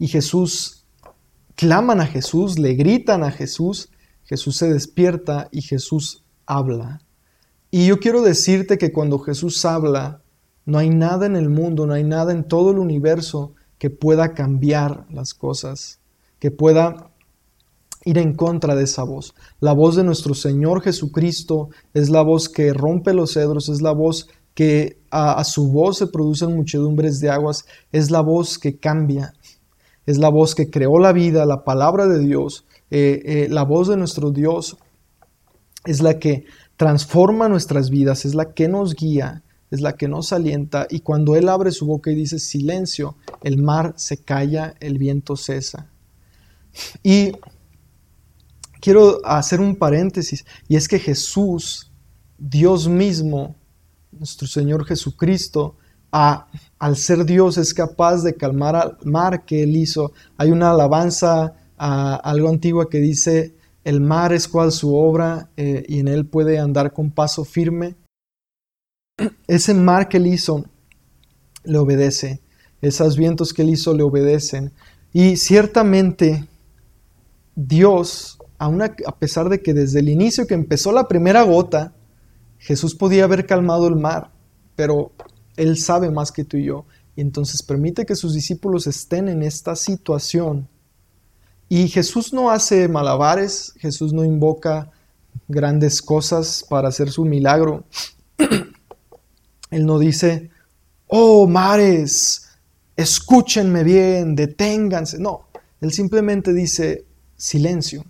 y 0.00 0.08
Jesús, 0.08 0.86
claman 1.54 2.00
a 2.00 2.06
Jesús, 2.06 2.58
le 2.58 2.74
gritan 2.74 3.22
a 3.22 3.30
Jesús, 3.30 3.90
Jesús 4.24 4.56
se 4.56 4.72
despierta 4.72 5.48
y 5.52 5.60
Jesús 5.60 6.24
habla. 6.46 7.02
Y 7.70 7.86
yo 7.86 8.00
quiero 8.00 8.22
decirte 8.22 8.78
que 8.78 8.92
cuando 8.92 9.18
Jesús 9.18 9.64
habla, 9.64 10.22
no 10.64 10.78
hay 10.78 10.88
nada 10.88 11.26
en 11.26 11.36
el 11.36 11.50
mundo, 11.50 11.86
no 11.86 11.92
hay 11.92 12.04
nada 12.04 12.32
en 12.32 12.44
todo 12.44 12.70
el 12.70 12.78
universo 12.78 13.54
que 13.78 13.90
pueda 13.90 14.32
cambiar 14.32 15.06
las 15.10 15.34
cosas, 15.34 16.00
que 16.38 16.50
pueda 16.50 17.10
ir 18.04 18.16
en 18.16 18.34
contra 18.34 18.74
de 18.74 18.84
esa 18.84 19.02
voz. 19.02 19.34
La 19.60 19.72
voz 19.72 19.96
de 19.96 20.04
nuestro 20.04 20.32
Señor 20.32 20.80
Jesucristo 20.80 21.68
es 21.92 22.08
la 22.08 22.22
voz 22.22 22.48
que 22.48 22.72
rompe 22.72 23.12
los 23.12 23.34
cedros, 23.34 23.68
es 23.68 23.82
la 23.82 23.92
voz 23.92 24.28
que 24.60 24.98
a, 25.10 25.42
su 25.42 25.72
voz 25.72 25.96
se 25.96 26.06
producen 26.06 26.54
muchedumbres 26.54 27.18
de 27.18 27.30
aguas, 27.30 27.64
es 27.92 28.10
la 28.10 28.20
voz 28.20 28.58
que 28.58 28.76
cambia, 28.76 29.32
es 30.04 30.18
la 30.18 30.28
voz 30.28 30.54
que 30.54 30.68
creó 30.68 30.98
la 30.98 31.14
vida, 31.14 31.46
la 31.46 31.64
palabra 31.64 32.06
de 32.06 32.18
Dios, 32.18 32.66
eh, 32.90 33.22
eh, 33.24 33.46
la 33.48 33.62
voz 33.62 33.88
de 33.88 33.96
nuestro 33.96 34.32
Dios 34.32 34.76
es 35.86 36.02
la 36.02 36.18
que 36.18 36.44
transforma 36.76 37.48
nuestras 37.48 37.88
vidas, 37.88 38.26
es 38.26 38.34
la 38.34 38.52
que 38.52 38.68
nos 38.68 38.94
guía, 38.94 39.44
es 39.70 39.80
la 39.80 39.94
que 39.94 40.08
nos 40.08 40.30
alienta 40.30 40.86
y 40.90 41.00
cuando 41.00 41.36
Él 41.36 41.48
abre 41.48 41.70
su 41.70 41.86
boca 41.86 42.10
y 42.10 42.14
dice 42.14 42.38
silencio, 42.38 43.16
el 43.42 43.56
mar 43.56 43.94
se 43.96 44.18
calla, 44.18 44.74
el 44.80 44.98
viento 44.98 45.36
cesa. 45.36 45.90
Y 47.02 47.32
quiero 48.78 49.24
hacer 49.24 49.62
un 49.62 49.76
paréntesis 49.76 50.44
y 50.68 50.76
es 50.76 50.86
que 50.86 50.98
Jesús, 50.98 51.90
Dios 52.36 52.88
mismo, 52.88 53.56
nuestro 54.12 54.46
Señor 54.46 54.84
Jesucristo, 54.84 55.76
al 56.10 56.96
ser 56.96 57.24
Dios, 57.24 57.58
es 57.58 57.72
capaz 57.72 58.22
de 58.22 58.34
calmar 58.34 58.76
al 58.76 58.98
mar 59.04 59.44
que 59.44 59.62
Él 59.62 59.76
hizo. 59.76 60.12
Hay 60.36 60.50
una 60.50 60.70
alabanza 60.70 61.54
a 61.76 62.16
algo 62.16 62.48
antigua 62.48 62.88
que 62.90 62.98
dice, 62.98 63.54
el 63.84 64.00
mar 64.00 64.32
es 64.32 64.48
cual 64.48 64.72
su 64.72 64.94
obra 64.94 65.50
eh, 65.56 65.84
y 65.88 66.00
en 66.00 66.08
Él 66.08 66.26
puede 66.26 66.58
andar 66.58 66.92
con 66.92 67.10
paso 67.10 67.44
firme. 67.44 67.96
Ese 69.46 69.74
mar 69.74 70.08
que 70.08 70.16
Él 70.16 70.26
hizo 70.26 70.64
le 71.64 71.78
obedece, 71.78 72.40
esos 72.80 73.16
vientos 73.16 73.52
que 73.52 73.62
Él 73.62 73.70
hizo 73.70 73.94
le 73.94 74.02
obedecen. 74.02 74.72
Y 75.12 75.36
ciertamente 75.36 76.46
Dios, 77.54 78.38
a 78.58 79.18
pesar 79.18 79.48
de 79.48 79.62
que 79.62 79.74
desde 79.74 80.00
el 80.00 80.08
inicio 80.08 80.46
que 80.46 80.54
empezó 80.54 80.92
la 80.92 81.08
primera 81.08 81.42
gota, 81.42 81.94
Jesús 82.60 82.94
podía 82.94 83.24
haber 83.24 83.46
calmado 83.46 83.88
el 83.88 83.96
mar, 83.96 84.30
pero 84.76 85.12
Él 85.56 85.78
sabe 85.78 86.10
más 86.10 86.30
que 86.30 86.44
tú 86.44 86.58
y 86.58 86.66
yo. 86.66 86.84
Y 87.16 87.22
entonces 87.22 87.62
permite 87.62 88.06
que 88.06 88.14
sus 88.14 88.34
discípulos 88.34 88.86
estén 88.86 89.28
en 89.28 89.42
esta 89.42 89.74
situación. 89.74 90.68
Y 91.68 91.88
Jesús 91.88 92.32
no 92.32 92.50
hace 92.50 92.86
malabares, 92.86 93.74
Jesús 93.78 94.12
no 94.12 94.24
invoca 94.24 94.90
grandes 95.48 96.02
cosas 96.02 96.64
para 96.68 96.88
hacer 96.88 97.10
su 97.10 97.24
milagro. 97.24 97.84
Él 99.70 99.86
no 99.86 99.98
dice, 99.98 100.50
oh 101.06 101.46
mares, 101.46 102.48
escúchenme 102.94 103.84
bien, 103.84 104.36
deténganse. 104.36 105.18
No, 105.18 105.48
Él 105.80 105.92
simplemente 105.92 106.52
dice, 106.52 107.06
silencio, 107.36 108.04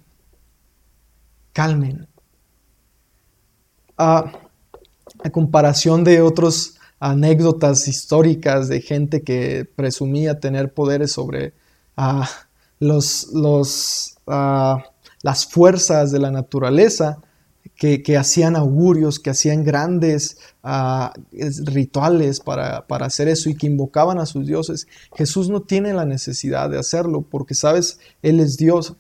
calmen, 1.53 2.09
a, 4.01 4.33
comparación 5.31 6.03
de 6.03 6.23
otras 6.23 6.77
anécdotas 6.99 7.87
históricas 7.89 8.69
de 8.69 8.81
gente 8.81 9.23
que 9.23 9.67
presumía 9.77 10.41
tener 10.41 10.73
poderes 10.73 11.13
sobre 11.13 11.53
los, 12.79 13.29
los, 13.35 14.17
las 14.27 15.47
fuerzas 15.47 16.11
de 16.11 16.19
la 16.19 16.31
naturaleza, 16.31 17.19
que, 17.77 18.17
hacían 18.19 18.57
augurios, 18.57 19.19
que 19.19 19.31
hacían 19.31 19.65
grandes 19.65 20.39
rituales 21.65 22.41
para, 22.41 22.87
para, 22.87 23.07
hacer 23.07 23.29
eso 23.29 23.49
y 23.49 23.55
que 23.55 23.67
invocaban 23.67 24.19
a 24.19 24.27
sus 24.27 24.47
dioses. 24.47 24.87
Jesús 25.15 25.49
no 25.49 25.61
tiene 25.63 25.95
la 25.95 26.05
necesidad 26.05 26.69
de 26.69 26.79
hacerlo 26.79 27.23
porque, 27.23 27.55
sabes, 27.55 27.99
Él 28.23 28.41
es 28.41 28.57
Dios. 28.57 28.97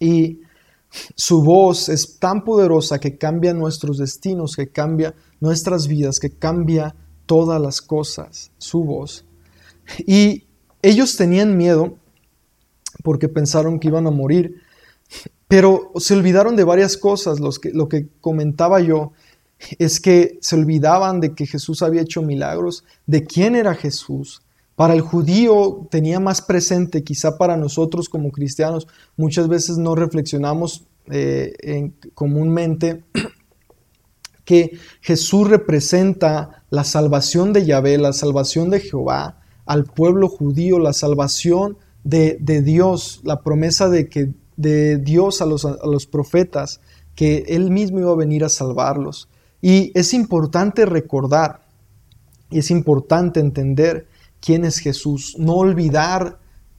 Y 0.00 0.40
su 1.14 1.42
voz 1.42 1.88
es 1.88 2.18
tan 2.18 2.44
poderosa 2.44 2.98
que 2.98 3.16
cambia 3.16 3.54
nuestros 3.54 3.98
destinos, 3.98 4.56
que 4.56 4.68
cambia 4.68 5.14
nuestras 5.40 5.86
vidas, 5.86 6.18
que 6.18 6.30
cambia 6.30 6.94
todas 7.26 7.60
las 7.60 7.80
cosas, 7.80 8.50
su 8.58 8.84
voz. 8.84 9.24
Y 10.06 10.44
ellos 10.82 11.16
tenían 11.16 11.56
miedo 11.56 11.96
porque 13.02 13.28
pensaron 13.28 13.78
que 13.78 13.88
iban 13.88 14.06
a 14.06 14.10
morir, 14.10 14.62
pero 15.48 15.92
se 15.96 16.14
olvidaron 16.14 16.56
de 16.56 16.64
varias 16.64 16.96
cosas. 16.96 17.38
lo 17.40 17.88
que 17.88 18.08
comentaba 18.20 18.80
yo 18.80 19.12
es 19.78 20.00
que 20.00 20.38
se 20.40 20.56
olvidaban 20.56 21.20
de 21.20 21.34
que 21.34 21.46
Jesús 21.46 21.82
había 21.82 22.02
hecho 22.02 22.22
milagros, 22.22 22.84
de 23.06 23.24
quién 23.24 23.54
era 23.54 23.74
Jesús, 23.74 24.42
Para 24.80 24.94
el 24.94 25.02
judío 25.02 25.88
tenía 25.90 26.20
más 26.20 26.40
presente, 26.40 27.04
quizá 27.04 27.36
para 27.36 27.58
nosotros 27.58 28.08
como 28.08 28.32
cristianos, 28.32 28.88
muchas 29.14 29.46
veces 29.46 29.76
no 29.76 29.94
reflexionamos 29.94 30.86
eh, 31.10 31.92
comúnmente 32.14 33.04
que 34.46 34.78
Jesús 35.02 35.50
representa 35.50 36.64
la 36.70 36.84
salvación 36.84 37.52
de 37.52 37.66
Yahvé, 37.66 37.98
la 37.98 38.14
salvación 38.14 38.70
de 38.70 38.80
Jehová 38.80 39.42
al 39.66 39.84
pueblo 39.84 40.28
judío, 40.28 40.78
la 40.78 40.94
salvación 40.94 41.76
de, 42.02 42.38
Dios, 42.64 43.20
la 43.22 43.42
promesa 43.42 43.90
de 43.90 44.08
que 44.08 44.32
de 44.56 44.96
Dios 44.96 45.42
a 45.42 45.44
los, 45.44 45.66
a 45.66 45.76
los 45.84 46.06
profetas, 46.06 46.80
que 47.14 47.44
Él 47.48 47.70
mismo 47.70 48.00
iba 48.00 48.12
a 48.12 48.16
venir 48.16 48.44
a 48.44 48.48
salvarlos. 48.48 49.28
Y 49.60 49.92
es 49.94 50.14
importante 50.14 50.86
recordar, 50.86 51.66
y 52.48 52.60
es 52.60 52.70
importante 52.70 53.40
entender 53.40 54.08
quién 54.40 54.64
es 54.64 54.78
Jesús, 54.78 55.36
no 55.38 55.54
olvidar 55.54 56.38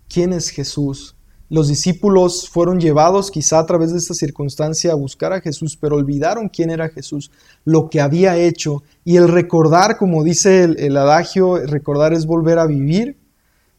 quién 0.10 0.34
es 0.34 0.50
Jesús. 0.50 1.16
Los 1.52 1.68
discípulos 1.68 2.50
fueron 2.50 2.80
llevados 2.80 3.30
quizá 3.30 3.60
a 3.60 3.66
través 3.66 3.92
de 3.92 3.98
esta 3.98 4.14
circunstancia 4.14 4.94
a 4.94 4.96
buscar 4.96 5.34
a 5.34 5.42
Jesús, 5.42 5.76
pero 5.76 5.98
olvidaron 5.98 6.48
quién 6.48 6.70
era 6.70 6.88
Jesús, 6.88 7.30
lo 7.66 7.90
que 7.90 8.00
había 8.00 8.38
hecho. 8.38 8.84
Y 9.04 9.18
el 9.18 9.28
recordar, 9.28 9.98
como 9.98 10.24
dice 10.24 10.64
el, 10.64 10.96
adagio, 10.96 11.58
recordar 11.58 12.14
es 12.14 12.26
volver 12.26 12.58
a 12.58 12.68
vivir. 12.68 13.18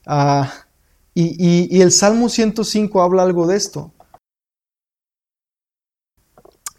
Ah, 0.07 0.53
y, 1.15 1.81
el 1.81 1.93
Salmo 1.93 2.29
105 2.29 3.03
habla 3.03 3.23
algo 3.23 3.47
de 3.47 3.57
esto. 3.57 3.91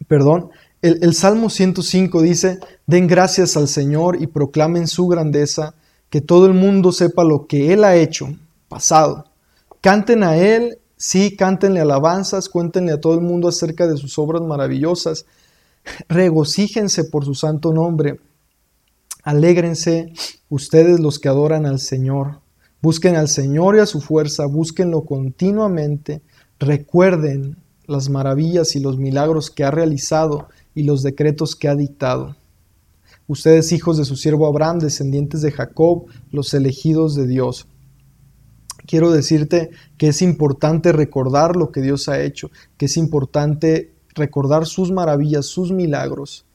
Perdón, 0.06 0.50
el, 0.80 1.00
el 1.02 1.14
Salmo 1.14 1.50
105 1.50 2.22
dice, 2.22 2.60
den 2.86 3.08
gracias 3.08 3.56
al 3.56 3.66
Señor 3.66 4.22
y 4.22 4.28
proclamen 4.28 4.86
su 4.86 5.08
grandeza, 5.08 5.74
que 6.14 6.20
todo 6.20 6.46
el 6.46 6.54
mundo 6.54 6.92
sepa 6.92 7.24
lo 7.24 7.48
que 7.48 7.72
Él 7.72 7.82
ha 7.82 7.96
hecho, 7.96 8.28
pasado. 8.68 9.24
Canten 9.80 10.22
a 10.22 10.36
Él 10.36 10.78
Sí, 10.96 11.34
cántenle 11.34 11.80
alabanzas, 11.80 12.48
cuéntenle 12.48 12.92
a 12.92 13.00
todo 13.00 13.14
el 13.14 13.20
mundo 13.20 13.48
acerca 13.48 13.88
de 13.88 13.96
sus 13.96 14.16
obras 14.16 14.42
maravillosas. 14.42 15.26
Regocíjense 16.08 17.02
por 17.02 17.24
su 17.24 17.34
santo 17.34 17.72
nombre. 17.72 18.20
Alégrense 19.24 20.12
ustedes 20.48 21.00
los 21.00 21.18
que 21.18 21.28
adoran 21.28 21.66
al 21.66 21.80
Señor. 21.80 22.42
Busquen 22.80 23.16
al 23.16 23.28
Señor 23.28 23.74
y 23.74 23.80
a 23.80 23.86
su 23.86 24.00
fuerza, 24.00 24.46
búsquenlo 24.46 25.02
continuamente. 25.02 26.22
Recuerden 26.60 27.56
las 27.88 28.08
maravillas 28.08 28.76
y 28.76 28.80
los 28.80 28.98
milagros 28.98 29.50
que 29.50 29.64
ha 29.64 29.72
realizado 29.72 30.46
y 30.76 30.84
los 30.84 31.02
decretos 31.02 31.56
que 31.56 31.66
ha 31.66 31.74
dictado. 31.74 32.36
Ustedes 33.26 33.72
hijos 33.72 33.96
de 33.96 34.04
su 34.04 34.16
siervo 34.16 34.46
Abraham, 34.46 34.78
descendientes 34.78 35.40
de 35.40 35.52
Jacob, 35.52 36.06
los 36.30 36.52
elegidos 36.54 37.14
de 37.14 37.26
Dios 37.26 37.66
quiero 38.86 39.10
decirte 39.10 39.70
que 39.96 40.08
es 40.08 40.22
importante 40.22 40.92
recordar 40.92 41.56
lo 41.56 41.70
que 41.70 41.80
Dios 41.80 42.08
ha 42.08 42.20
hecho, 42.20 42.50
que 42.76 42.86
es 42.86 42.96
importante 42.96 43.94
recordar 44.14 44.66
sus 44.66 44.92
maravillas, 44.92 45.46
sus 45.46 45.72
milagros. 45.72 46.46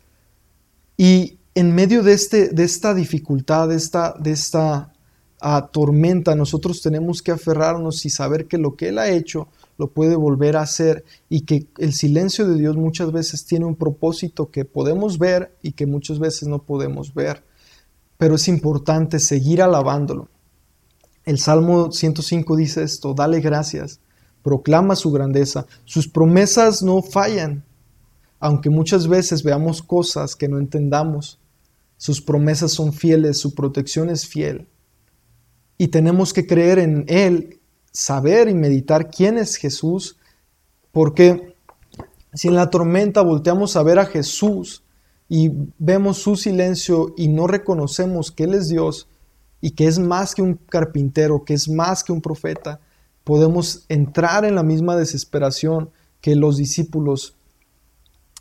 Y 0.97 1.39
en 1.55 1.73
medio 1.73 2.03
de, 2.03 2.13
este, 2.13 2.49
de 2.49 2.63
esta 2.63 2.93
dificultad, 2.93 3.69
de 3.69 3.75
esta, 3.75 4.13
de 4.19 4.31
esta 4.31 4.93
ah, 5.41 5.69
tormenta, 5.71 6.35
nosotros 6.35 6.81
tenemos 6.81 7.21
que 7.21 7.31
aferrarnos 7.31 8.05
y 8.05 8.09
saber 8.09 8.47
que 8.47 8.57
lo 8.57 8.75
que 8.75 8.89
Él 8.89 8.99
ha 8.99 9.09
hecho 9.09 9.47
lo 9.79 9.87
puede 9.87 10.15
volver 10.15 10.57
a 10.57 10.61
hacer 10.61 11.03
y 11.27 11.41
que 11.41 11.65
el 11.79 11.93
silencio 11.93 12.47
de 12.47 12.59
Dios 12.59 12.77
muchas 12.77 13.11
veces 13.11 13.45
tiene 13.45 13.65
un 13.65 13.75
propósito 13.75 14.51
que 14.51 14.65
podemos 14.65 15.17
ver 15.17 15.57
y 15.63 15.71
que 15.71 15.87
muchas 15.87 16.19
veces 16.19 16.47
no 16.47 16.61
podemos 16.61 17.15
ver. 17.15 17.43
Pero 18.17 18.35
es 18.35 18.47
importante 18.47 19.17
seguir 19.17 19.63
alabándolo 19.63 20.29
el 21.29 21.37
Salmo 21.37 21.91
105 21.91 22.55
dice 22.55 22.81
esto, 22.81 23.13
dale 23.13 23.39
gracias, 23.39 23.99
proclama 24.41 24.95
su 24.95 25.11
grandeza, 25.11 25.67
sus 25.85 26.07
promesas 26.07 26.81
no 26.81 27.03
fallan, 27.03 27.63
aunque 28.39 28.71
muchas 28.71 29.07
veces 29.07 29.43
veamos 29.43 29.83
cosas 29.83 30.35
que 30.35 30.47
no 30.47 30.57
entendamos, 30.57 31.39
sus 31.97 32.19
promesas 32.19 32.71
son 32.71 32.93
fieles, 32.93 33.37
su 33.37 33.53
protección 33.53 34.09
es 34.09 34.25
fiel. 34.25 34.69
Y 35.77 35.89
tenemos 35.89 36.33
que 36.33 36.47
creer 36.47 36.79
en 36.79 37.05
Él, 37.07 37.59
saber 37.91 38.49
y 38.49 38.53
meditar 38.53 39.09
quién 39.09 39.37
es 39.37 39.55
Jesús, 39.55 40.17
porque 40.91 41.55
si 42.33 42.47
en 42.47 42.55
la 42.55 42.69
tormenta 42.69 43.21
volteamos 43.21 43.75
a 43.75 43.83
ver 43.83 43.99
a 43.99 44.05
Jesús 44.05 44.83
y 45.27 45.51
vemos 45.77 46.17
su 46.17 46.35
silencio 46.35 47.13
y 47.17 47.27
no 47.27 47.47
reconocemos 47.47 48.31
que 48.31 48.45
Él 48.45 48.53
es 48.55 48.69
Dios, 48.69 49.07
y 49.61 49.71
que 49.71 49.87
es 49.87 49.99
más 49.99 50.35
que 50.35 50.41
un 50.41 50.55
carpintero, 50.55 51.43
que 51.43 51.53
es 51.53 51.67
más 51.69 52.03
que 52.03 52.11
un 52.11 52.21
profeta, 52.21 52.79
podemos 53.23 53.85
entrar 53.89 54.45
en 54.45 54.55
la 54.55 54.63
misma 54.63 54.95
desesperación 54.95 55.89
que 56.21 56.35
los 56.35 56.57
discípulos, 56.57 57.35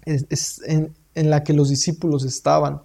en, 0.04 0.94
la 1.14 1.44
que 1.44 1.52
los 1.52 1.68
discípulos 1.68 2.24
estaban. 2.24 2.82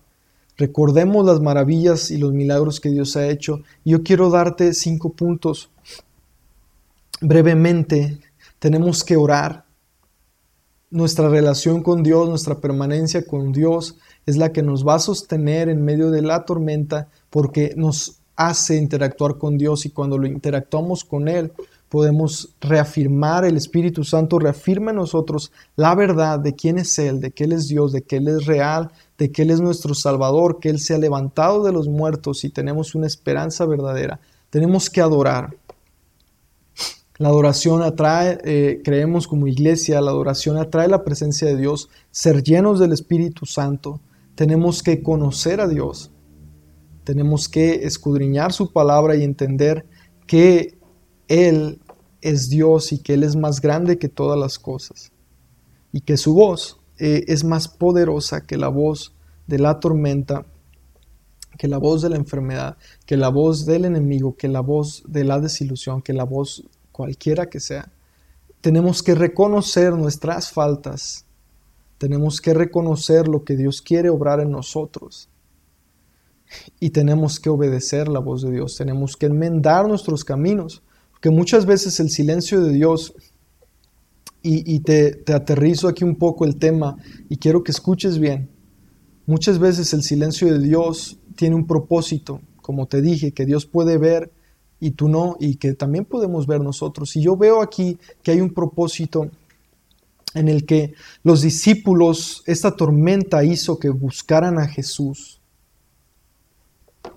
Recordemos 0.57 1.25
las 1.25 1.39
maravillas 1.39 2.11
y 2.11 2.17
los 2.17 2.33
milagros 2.33 2.79
que 2.79 2.89
Dios 2.89 3.15
ha 3.15 3.27
hecho. 3.27 3.61
Yo 3.85 4.03
quiero 4.03 4.29
darte 4.29 4.73
cinco 4.73 5.13
puntos. 5.13 5.69
Brevemente, 7.25 8.19
tenemos 8.59 9.01
que 9.01 9.15
orar. 9.15 9.63
Nuestra 10.89 11.29
relación 11.29 11.81
con 11.81 12.03
Dios, 12.03 12.27
nuestra 12.27 12.59
permanencia 12.59 13.25
con 13.25 13.53
Dios 13.53 13.95
es 14.25 14.35
la 14.35 14.51
que 14.51 14.61
nos 14.61 14.85
va 14.85 14.95
a 14.95 14.99
sostener 14.99 15.69
en 15.69 15.85
medio 15.85 16.11
de 16.11 16.21
la 16.21 16.43
tormenta 16.43 17.07
porque 17.29 17.75
nos 17.77 18.19
hace 18.35 18.75
interactuar 18.75 19.37
con 19.37 19.57
Dios 19.57 19.85
y 19.85 19.91
cuando 19.91 20.17
lo 20.17 20.27
interactuamos 20.27 21.05
con 21.05 21.29
Él, 21.29 21.53
podemos 21.87 22.55
reafirmar, 22.59 23.45
el 23.45 23.55
Espíritu 23.55 24.03
Santo 24.03 24.37
reafirma 24.37 24.91
en 24.91 24.97
nosotros 24.97 25.53
la 25.77 25.95
verdad 25.95 26.39
de 26.39 26.55
quién 26.55 26.77
es 26.77 26.99
Él, 26.99 27.21
de 27.21 27.31
que 27.31 27.45
Él 27.45 27.53
es 27.53 27.69
Dios, 27.69 27.93
de 27.93 28.01
que 28.01 28.17
Él 28.17 28.27
es 28.27 28.45
real, 28.45 28.91
de 29.17 29.31
que 29.31 29.43
Él 29.43 29.51
es 29.51 29.61
nuestro 29.61 29.93
Salvador, 29.93 30.59
que 30.59 30.67
Él 30.67 30.79
se 30.79 30.93
ha 30.93 30.97
levantado 30.97 31.63
de 31.63 31.71
los 31.71 31.87
muertos 31.87 32.43
y 32.43 32.49
tenemos 32.49 32.95
una 32.95 33.07
esperanza 33.07 33.65
verdadera. 33.65 34.19
Tenemos 34.49 34.89
que 34.89 34.99
adorar. 34.99 35.55
La 37.23 37.29
adoración 37.29 37.83
atrae, 37.83 38.37
eh, 38.43 38.81
creemos 38.83 39.29
como 39.29 39.47
iglesia, 39.47 40.01
la 40.01 40.11
adoración 40.11 40.57
atrae 40.57 40.89
la 40.89 41.05
presencia 41.05 41.47
de 41.47 41.55
Dios, 41.55 41.87
ser 42.11 42.43
llenos 42.43 42.81
del 42.81 42.91
Espíritu 42.91 43.45
Santo. 43.45 44.01
Tenemos 44.35 44.83
que 44.83 45.01
conocer 45.01 45.61
a 45.61 45.69
Dios. 45.69 46.11
Tenemos 47.05 47.47
que 47.47 47.85
escudriñar 47.85 48.51
su 48.51 48.73
palabra 48.73 49.15
y 49.15 49.23
entender 49.23 49.85
que 50.27 50.77
Él 51.29 51.79
es 52.19 52.49
Dios 52.49 52.91
y 52.91 52.97
que 52.97 53.13
Él 53.13 53.23
es 53.23 53.37
más 53.37 53.61
grande 53.61 53.97
que 53.97 54.09
todas 54.09 54.37
las 54.37 54.59
cosas. 54.59 55.13
Y 55.93 56.01
que 56.01 56.17
su 56.17 56.33
voz 56.33 56.81
eh, 56.99 57.23
es 57.29 57.45
más 57.45 57.69
poderosa 57.69 58.45
que 58.45 58.57
la 58.57 58.67
voz 58.67 59.15
de 59.47 59.59
la 59.59 59.79
tormenta, 59.79 60.45
que 61.57 61.69
la 61.69 61.77
voz 61.77 62.01
de 62.01 62.09
la 62.09 62.17
enfermedad, 62.17 62.75
que 63.05 63.15
la 63.15 63.29
voz 63.29 63.65
del 63.65 63.85
enemigo, 63.85 64.35
que 64.35 64.49
la 64.49 64.59
voz 64.59 65.03
de 65.07 65.23
la 65.23 65.39
desilusión, 65.39 66.01
que 66.01 66.11
la 66.11 66.25
voz 66.25 66.65
cualquiera 66.93 67.49
que 67.49 67.59
sea. 67.59 67.91
Tenemos 68.61 69.03
que 69.03 69.15
reconocer 69.15 69.91
nuestras 69.91 70.49
faltas. 70.51 71.25
Tenemos 71.97 72.39
que 72.39 72.53
reconocer 72.53 73.27
lo 73.27 73.43
que 73.43 73.57
Dios 73.57 73.81
quiere 73.81 74.09
obrar 74.09 74.39
en 74.39 74.51
nosotros. 74.51 75.27
Y 76.79 76.91
tenemos 76.91 77.41
que 77.41 77.49
obedecer 77.49 78.07
la 78.07 78.19
voz 78.19 78.43
de 78.43 78.51
Dios, 78.51 78.77
tenemos 78.77 79.17
que 79.17 79.25
enmendar 79.25 79.87
nuestros 79.87 80.23
caminos, 80.23 80.83
porque 81.11 81.31
muchas 81.31 81.65
veces 81.65 81.99
el 81.99 82.11
silencio 82.11 82.61
de 82.61 82.71
Dios, 82.71 83.13
y, 84.45 84.81
te, 84.81 85.15
te 85.15 85.33
aterrizo 85.33 85.87
aquí 85.87 86.03
un 86.03 86.17
poco 86.17 86.43
el 86.43 86.57
tema 86.57 86.97
y 87.29 87.37
quiero 87.37 87.63
que 87.63 87.71
escuches 87.71 88.19
bien, 88.19 88.49
muchas 89.25 89.57
veces 89.57 89.93
el 89.93 90.03
silencio 90.03 90.51
de 90.51 90.59
Dios 90.59 91.17
tiene 91.37 91.55
un 91.55 91.65
propósito, 91.65 92.41
como 92.61 92.85
te 92.85 93.01
dije, 93.01 93.31
que 93.31 93.45
Dios 93.45 93.65
puede 93.65 93.97
ver 93.97 94.31
y 94.83 94.91
tú 94.91 95.07
no, 95.07 95.37
y 95.39 95.55
que 95.55 95.73
también 95.73 96.05
podemos 96.05 96.47
ver 96.47 96.61
nosotros. 96.61 97.15
Y 97.15 97.21
yo 97.21 97.37
veo 97.37 97.61
aquí 97.61 97.97
que 98.21 98.31
hay 98.31 98.41
un 98.41 98.53
propósito 98.53 99.29
en 100.33 100.47
el 100.47 100.65
que 100.65 100.93
los 101.23 101.41
discípulos, 101.41 102.43
esta 102.47 102.75
tormenta 102.75 103.43
hizo 103.43 103.77
que 103.77 103.89
buscaran 103.89 104.57
a 104.59 104.67
Jesús 104.67 105.39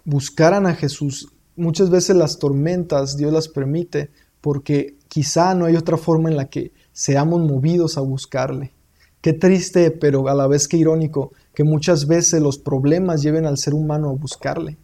buscaran 0.05 0.67
a 0.67 0.75
Jesús. 0.75 1.29
Muchas 1.57 1.91
veces 1.91 2.17
las 2.17 2.39
tormentas 2.39 3.17
Dios 3.17 3.33
las 3.33 3.49
permite 3.49 4.11
porque 4.41 4.97
quizá 5.09 5.55
no 5.55 5.67
hay 5.67 5.77
otra 5.77 5.97
forma 5.97 6.31
en 6.31 6.37
la 6.37 6.49
que 6.49 6.73
seamos 6.93 7.41
movidos 7.41 7.99
a 7.99 8.01
buscarle. 8.01 8.73
Qué 9.21 9.33
triste, 9.33 9.91
pero 9.91 10.29
a 10.29 10.35
la 10.35 10.47
vez 10.47 10.69
que 10.69 10.77
irónico, 10.77 11.33
que 11.55 11.65
muchas 11.65 12.07
veces 12.07 12.41
los 12.41 12.59
problemas 12.59 13.23
lleven 13.23 13.47
al 13.47 13.59
ser 13.59 13.75
humano 13.75 14.11
a 14.11 14.13
buscarle. 14.13 14.77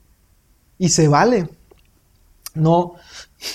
Y 0.78 0.88
se 0.88 1.06
vale. 1.06 1.48
No, 2.54 2.94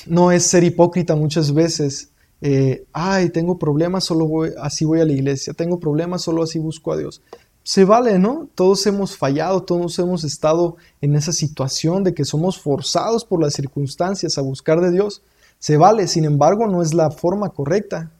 no 0.05 0.31
es 0.31 0.43
ser 0.45 0.63
hipócrita 0.63 1.15
muchas 1.15 1.53
veces. 1.53 2.09
Eh, 2.41 2.85
ay, 2.93 3.29
tengo 3.29 3.57
problemas, 3.57 4.03
solo 4.03 4.27
voy, 4.27 4.51
así 4.61 4.85
voy 4.85 5.01
a 5.01 5.05
la 5.05 5.13
iglesia. 5.13 5.53
Tengo 5.53 5.79
problemas, 5.79 6.21
solo 6.21 6.43
así 6.43 6.59
busco 6.59 6.91
a 6.91 6.97
Dios. 6.97 7.21
se 7.63 7.83
vale, 7.83 8.17
¿no? 8.17 8.47
Todos 8.55 8.85
hemos 8.87 9.17
fallado, 9.17 9.61
todos 9.63 9.99
hemos 9.99 10.23
estado 10.23 10.77
en 11.01 11.15
esa 11.15 11.33
situación 11.33 12.03
de 12.03 12.13
que 12.13 12.23
somos 12.23 12.59
forzados 12.59 13.25
por 13.25 13.41
las 13.41 13.55
circunstancias 13.55 14.37
a 14.37 14.41
buscar 14.41 14.79
de 14.79 14.91
Dios. 14.91 15.21
Se 15.59 15.75
vale, 15.75 16.07
sin 16.07 16.25
embargo, 16.25 16.67
no 16.67 16.81
es 16.81 16.93
la 16.93 17.11
forma 17.11 17.49
correcta, 17.49 18.11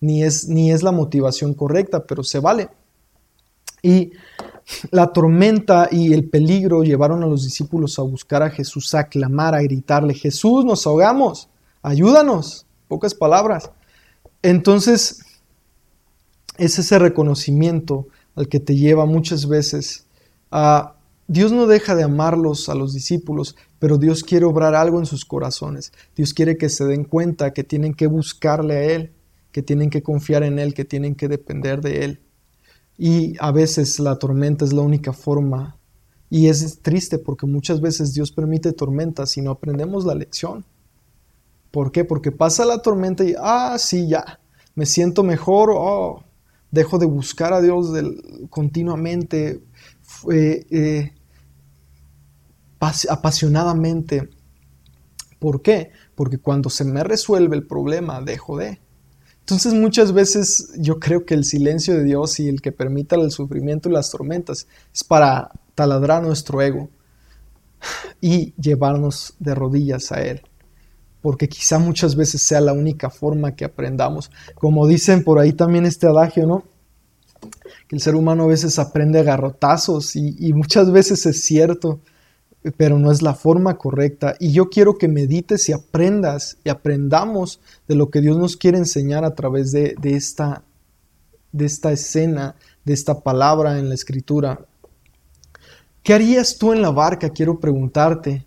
ni 0.00 0.22
es, 0.22 0.48
ni 0.48 0.70
es 0.70 0.82
la 0.82 0.92
motivación 0.92 1.54
correcta, 1.54 2.04
pero 2.04 2.22
se 2.24 2.40
vale. 2.40 2.68
Y 3.82 4.12
la 4.90 5.12
tormenta 5.12 5.88
y 5.90 6.12
el 6.12 6.28
peligro 6.28 6.82
llevaron 6.82 7.22
a 7.22 7.26
los 7.26 7.44
discípulos 7.44 7.98
a 7.98 8.02
buscar 8.02 8.42
a 8.42 8.50
Jesús, 8.50 8.94
a 8.94 9.04
clamar, 9.04 9.54
a 9.54 9.62
gritarle, 9.62 10.14
Jesús, 10.14 10.64
nos 10.64 10.86
ahogamos, 10.86 11.48
ayúdanos, 11.82 12.66
pocas 12.88 13.14
palabras. 13.14 13.70
Entonces, 14.42 15.22
es 16.58 16.78
ese 16.78 16.98
reconocimiento 16.98 18.06
al 18.34 18.48
que 18.48 18.60
te 18.60 18.76
lleva 18.76 19.06
muchas 19.06 19.48
veces 19.48 20.06
a... 20.50 20.94
Dios 21.26 21.52
no 21.52 21.68
deja 21.68 21.94
de 21.94 22.02
amarlos 22.02 22.68
a 22.68 22.74
los 22.74 22.92
discípulos, 22.92 23.54
pero 23.78 23.98
Dios 23.98 24.24
quiere 24.24 24.46
obrar 24.46 24.74
algo 24.74 24.98
en 24.98 25.06
sus 25.06 25.24
corazones. 25.24 25.92
Dios 26.16 26.34
quiere 26.34 26.56
que 26.56 26.68
se 26.68 26.84
den 26.86 27.04
cuenta 27.04 27.52
que 27.52 27.62
tienen 27.62 27.94
que 27.94 28.08
buscarle 28.08 28.74
a 28.74 28.82
Él, 28.82 29.12
que 29.52 29.62
tienen 29.62 29.90
que 29.90 30.02
confiar 30.02 30.42
en 30.42 30.58
Él, 30.58 30.74
que 30.74 30.84
tienen 30.84 31.14
que 31.14 31.28
depender 31.28 31.82
de 31.82 32.04
Él. 32.04 32.20
Y 33.02 33.34
a 33.40 33.50
veces 33.50 33.98
la 33.98 34.18
tormenta 34.18 34.66
es 34.66 34.74
la 34.74 34.82
única 34.82 35.14
forma. 35.14 35.78
Y 36.28 36.48
es 36.48 36.82
triste 36.82 37.18
porque 37.18 37.46
muchas 37.46 37.80
veces 37.80 38.12
Dios 38.12 38.30
permite 38.30 38.74
tormentas 38.74 39.38
y 39.38 39.40
no 39.40 39.52
aprendemos 39.52 40.04
la 40.04 40.14
lección. 40.14 40.66
¿Por 41.70 41.92
qué? 41.92 42.04
Porque 42.04 42.30
pasa 42.30 42.66
la 42.66 42.82
tormenta 42.82 43.24
y, 43.24 43.34
ah, 43.40 43.78
sí, 43.78 44.06
ya, 44.06 44.38
me 44.74 44.84
siento 44.84 45.22
mejor, 45.22 45.70
oh, 45.74 46.24
dejo 46.70 46.98
de 46.98 47.06
buscar 47.06 47.54
a 47.54 47.62
Dios 47.62 47.90
continuamente, 48.50 49.64
eh, 50.30 51.14
apasionadamente. 53.08 54.28
¿Por 55.38 55.62
qué? 55.62 55.92
Porque 56.14 56.36
cuando 56.36 56.68
se 56.68 56.84
me 56.84 57.02
resuelve 57.02 57.56
el 57.56 57.66
problema, 57.66 58.20
dejo 58.20 58.58
de. 58.58 58.78
Entonces 59.50 59.74
muchas 59.74 60.12
veces 60.12 60.70
yo 60.78 61.00
creo 61.00 61.24
que 61.24 61.34
el 61.34 61.44
silencio 61.44 61.94
de 61.94 62.04
Dios 62.04 62.38
y 62.38 62.48
el 62.48 62.60
que 62.60 62.70
permita 62.70 63.16
el 63.16 63.32
sufrimiento 63.32 63.88
y 63.88 63.92
las 63.92 64.08
tormentas 64.08 64.68
es 64.94 65.02
para 65.02 65.50
taladrar 65.74 66.22
nuestro 66.22 66.62
ego 66.62 66.88
y 68.20 68.54
llevarnos 68.54 69.34
de 69.40 69.56
rodillas 69.56 70.12
a 70.12 70.22
Él. 70.22 70.42
Porque 71.20 71.48
quizá 71.48 71.80
muchas 71.80 72.14
veces 72.14 72.42
sea 72.42 72.60
la 72.60 72.72
única 72.72 73.10
forma 73.10 73.56
que 73.56 73.64
aprendamos. 73.64 74.30
Como 74.54 74.86
dicen 74.86 75.24
por 75.24 75.40
ahí 75.40 75.52
también 75.52 75.84
este 75.84 76.06
adagio, 76.06 76.46
¿no? 76.46 76.64
Que 77.88 77.96
el 77.96 78.00
ser 78.00 78.14
humano 78.14 78.44
a 78.44 78.48
veces 78.48 78.78
aprende 78.78 79.18
a 79.18 79.24
garrotazos 79.24 80.14
y, 80.14 80.36
y 80.38 80.52
muchas 80.52 80.92
veces 80.92 81.26
es 81.26 81.42
cierto 81.42 82.00
pero 82.76 82.98
no 82.98 83.10
es 83.10 83.22
la 83.22 83.34
forma 83.34 83.78
correcta. 83.78 84.34
Y 84.38 84.52
yo 84.52 84.68
quiero 84.68 84.96
que 84.96 85.08
medites 85.08 85.68
y 85.68 85.72
aprendas 85.72 86.58
y 86.64 86.68
aprendamos 86.68 87.60
de 87.88 87.94
lo 87.94 88.10
que 88.10 88.20
Dios 88.20 88.36
nos 88.36 88.56
quiere 88.56 88.78
enseñar 88.78 89.24
a 89.24 89.34
través 89.34 89.72
de, 89.72 89.96
esta, 90.02 90.62
de 91.52 91.64
esta 91.64 91.92
escena, 91.92 92.56
de 92.84 92.92
esta 92.92 93.20
palabra 93.20 93.78
en 93.78 93.88
la 93.88 93.94
escritura. 93.94 94.60
¿Qué 96.02 96.14
harías 96.14 96.58
tú 96.58 96.72
en 96.72 96.82
la 96.82 96.90
barca? 96.90 97.30
Quiero 97.30 97.58
preguntarte. 97.58 98.46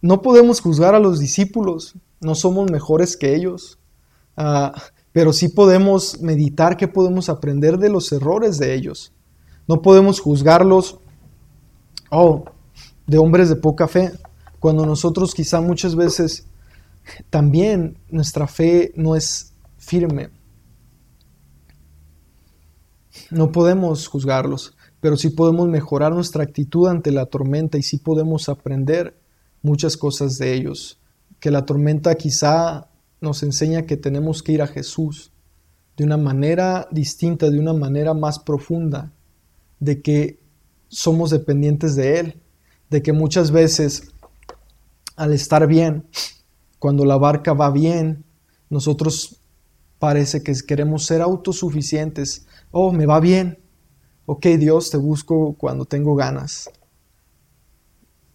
No 0.00 0.22
podemos 0.22 0.60
juzgar 0.60 0.94
a 0.94 1.00
los 1.00 1.18
discípulos, 1.18 1.94
no 2.20 2.36
somos 2.36 2.70
mejores 2.70 3.16
que 3.16 3.34
ellos, 3.34 3.78
ah, 4.36 4.72
pero 5.10 5.32
sí 5.32 5.48
podemos 5.48 6.20
meditar 6.20 6.76
qué 6.76 6.86
podemos 6.86 7.28
aprender 7.28 7.78
de 7.78 7.88
los 7.88 8.12
errores 8.12 8.58
de 8.58 8.74
ellos. 8.74 9.12
No 9.66 9.82
podemos 9.82 10.20
juzgarlos. 10.20 10.98
Oh, 12.10 12.44
de 13.08 13.18
hombres 13.18 13.48
de 13.48 13.56
poca 13.56 13.88
fe, 13.88 14.12
cuando 14.60 14.86
nosotros 14.86 15.34
quizá 15.34 15.60
muchas 15.60 15.96
veces 15.96 16.46
también 17.30 17.96
nuestra 18.10 18.46
fe 18.46 18.92
no 18.94 19.16
es 19.16 19.54
firme. 19.78 20.28
No 23.30 23.50
podemos 23.50 24.06
juzgarlos, 24.06 24.76
pero 25.00 25.16
sí 25.16 25.30
podemos 25.30 25.68
mejorar 25.68 26.12
nuestra 26.12 26.44
actitud 26.44 26.86
ante 26.86 27.10
la 27.10 27.26
tormenta 27.26 27.78
y 27.78 27.82
sí 27.82 27.96
podemos 27.96 28.48
aprender 28.48 29.18
muchas 29.62 29.96
cosas 29.96 30.36
de 30.36 30.52
ellos. 30.52 31.00
Que 31.40 31.50
la 31.50 31.64
tormenta 31.64 32.14
quizá 32.14 32.88
nos 33.22 33.42
enseña 33.42 33.86
que 33.86 33.96
tenemos 33.96 34.42
que 34.42 34.52
ir 34.52 34.60
a 34.60 34.66
Jesús 34.66 35.32
de 35.96 36.04
una 36.04 36.18
manera 36.18 36.86
distinta, 36.90 37.50
de 37.50 37.58
una 37.58 37.72
manera 37.72 38.12
más 38.12 38.38
profunda, 38.38 39.12
de 39.80 40.02
que 40.02 40.40
somos 40.88 41.30
dependientes 41.30 41.96
de 41.96 42.20
Él 42.20 42.42
de 42.90 43.02
que 43.02 43.12
muchas 43.12 43.50
veces 43.50 44.12
al 45.16 45.32
estar 45.32 45.66
bien, 45.66 46.06
cuando 46.78 47.04
la 47.04 47.16
barca 47.16 47.52
va 47.52 47.70
bien, 47.70 48.24
nosotros 48.70 49.40
parece 49.98 50.42
que 50.42 50.54
queremos 50.66 51.06
ser 51.06 51.22
autosuficientes. 51.22 52.46
Oh, 52.70 52.92
me 52.92 53.06
va 53.06 53.20
bien. 53.20 53.58
Ok, 54.26 54.46
Dios, 54.58 54.90
te 54.90 54.96
busco 54.96 55.54
cuando 55.58 55.86
tengo 55.86 56.14
ganas. 56.14 56.70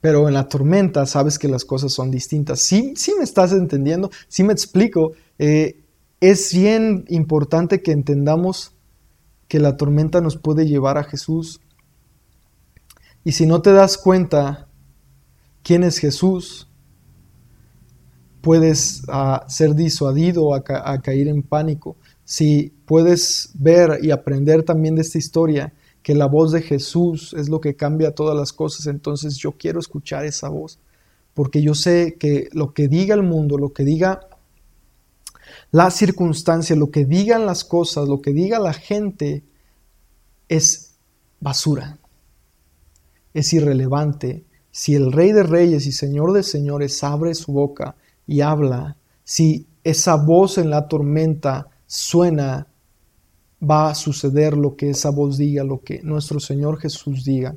Pero 0.01 0.27
en 0.27 0.33
la 0.33 0.49
tormenta 0.49 1.05
sabes 1.05 1.39
que 1.39 1.47
las 1.47 1.63
cosas 1.63 1.93
son 1.93 2.11
distintas. 2.11 2.59
Sí, 2.59 2.93
sí 2.97 3.13
me 3.17 3.23
estás 3.23 3.53
entendiendo, 3.53 4.11
sí 4.27 4.43
me 4.43 4.51
explico. 4.51 5.13
Eh, 5.39 5.79
es 6.19 6.53
bien 6.53 7.05
importante 7.07 7.81
que 7.81 7.91
entendamos 7.91 8.73
que 9.47 9.59
la 9.59 9.77
tormenta 9.77 10.19
nos 10.19 10.35
puede 10.35 10.65
llevar 10.65 10.97
a 10.97 11.03
Jesús 11.03 11.61
y 13.23 13.31
si 13.31 13.45
no 13.45 13.61
te 13.61 13.71
das 13.71 13.97
cuenta 13.97 14.67
quién 15.63 15.83
es 15.83 15.97
Jesús, 15.97 16.67
puedes 18.41 19.03
ah, 19.07 19.45
ser 19.47 19.75
disuadido 19.75 20.53
a, 20.53 20.63
a 20.67 21.01
caer 21.01 21.29
en 21.29 21.41
pánico. 21.41 21.95
Si 22.25 22.73
puedes 22.85 23.51
ver 23.53 23.99
y 24.01 24.11
aprender 24.11 24.63
también 24.63 24.95
de 24.95 25.01
esta 25.01 25.17
historia 25.17 25.73
que 26.01 26.13
la 26.13 26.25
voz 26.25 26.51
de 26.51 26.61
Jesús 26.61 27.33
es 27.33 27.47
lo 27.47 27.61
que 27.61 27.77
cambia 27.77 28.13
todas 28.13 28.37
las 28.37 28.51
cosas, 28.51 28.87
entonces 28.87 29.37
yo 29.37 29.53
quiero 29.53 29.79
escuchar 29.79 30.25
esa 30.25 30.49
voz, 30.49 30.79
porque 31.33 31.61
yo 31.61 31.73
sé 31.73 32.17
que 32.19 32.49
lo 32.51 32.73
que 32.73 32.89
diga 32.89 33.15
el 33.15 33.23
mundo, 33.23 33.57
lo 33.57 33.71
que 33.71 33.85
diga 33.85 34.27
la 35.71 35.89
circunstancia, 35.91 36.75
lo 36.75 36.91
que 36.91 37.05
digan 37.05 37.45
las 37.45 37.63
cosas, 37.63 38.09
lo 38.09 38.21
que 38.21 38.33
diga 38.33 38.59
la 38.59 38.73
gente, 38.73 39.43
es 40.49 40.95
basura 41.39 41.99
es 43.33 43.53
irrelevante 43.53 44.45
si 44.75 44.95
el 44.95 45.11
Rey 45.11 45.31
de 45.31 45.43
Reyes 45.43 45.85
y 45.85 45.91
Señor 45.91 46.33
de 46.33 46.41
Señores 46.41 47.03
abre 47.03 47.35
su 47.35 47.53
boca 47.53 47.95
y 48.25 48.41
habla, 48.41 48.97
si 49.23 49.67
esa 49.83 50.15
voz 50.15 50.57
en 50.57 50.71
la 50.71 50.87
tormenta 50.87 51.67
suena, 51.85 52.65
va 53.61 53.91
a 53.91 53.95
suceder 53.95 54.57
lo 54.57 54.75
que 54.75 54.89
esa 54.89 55.11
voz 55.11 55.37
diga, 55.37 55.63
lo 55.63 55.83
que 55.83 56.01
nuestro 56.01 56.39
Señor 56.39 56.79
Jesús 56.79 57.23
diga. 57.23 57.55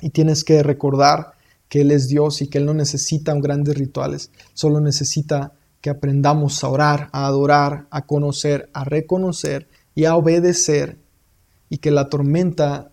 Y 0.00 0.10
tienes 0.10 0.44
que 0.44 0.62
recordar 0.62 1.32
que 1.68 1.80
Él 1.80 1.90
es 1.90 2.06
Dios 2.06 2.42
y 2.42 2.46
que 2.46 2.58
Él 2.58 2.66
no 2.66 2.74
necesita 2.74 3.34
grandes 3.34 3.76
rituales, 3.76 4.30
solo 4.52 4.80
necesita 4.80 5.52
que 5.80 5.90
aprendamos 5.90 6.62
a 6.62 6.68
orar, 6.68 7.08
a 7.10 7.26
adorar, 7.26 7.88
a 7.90 8.06
conocer, 8.06 8.70
a 8.72 8.84
reconocer 8.84 9.66
y 9.96 10.04
a 10.04 10.14
obedecer 10.14 10.96
y 11.68 11.78
que 11.78 11.90
la 11.90 12.08
tormenta 12.08 12.92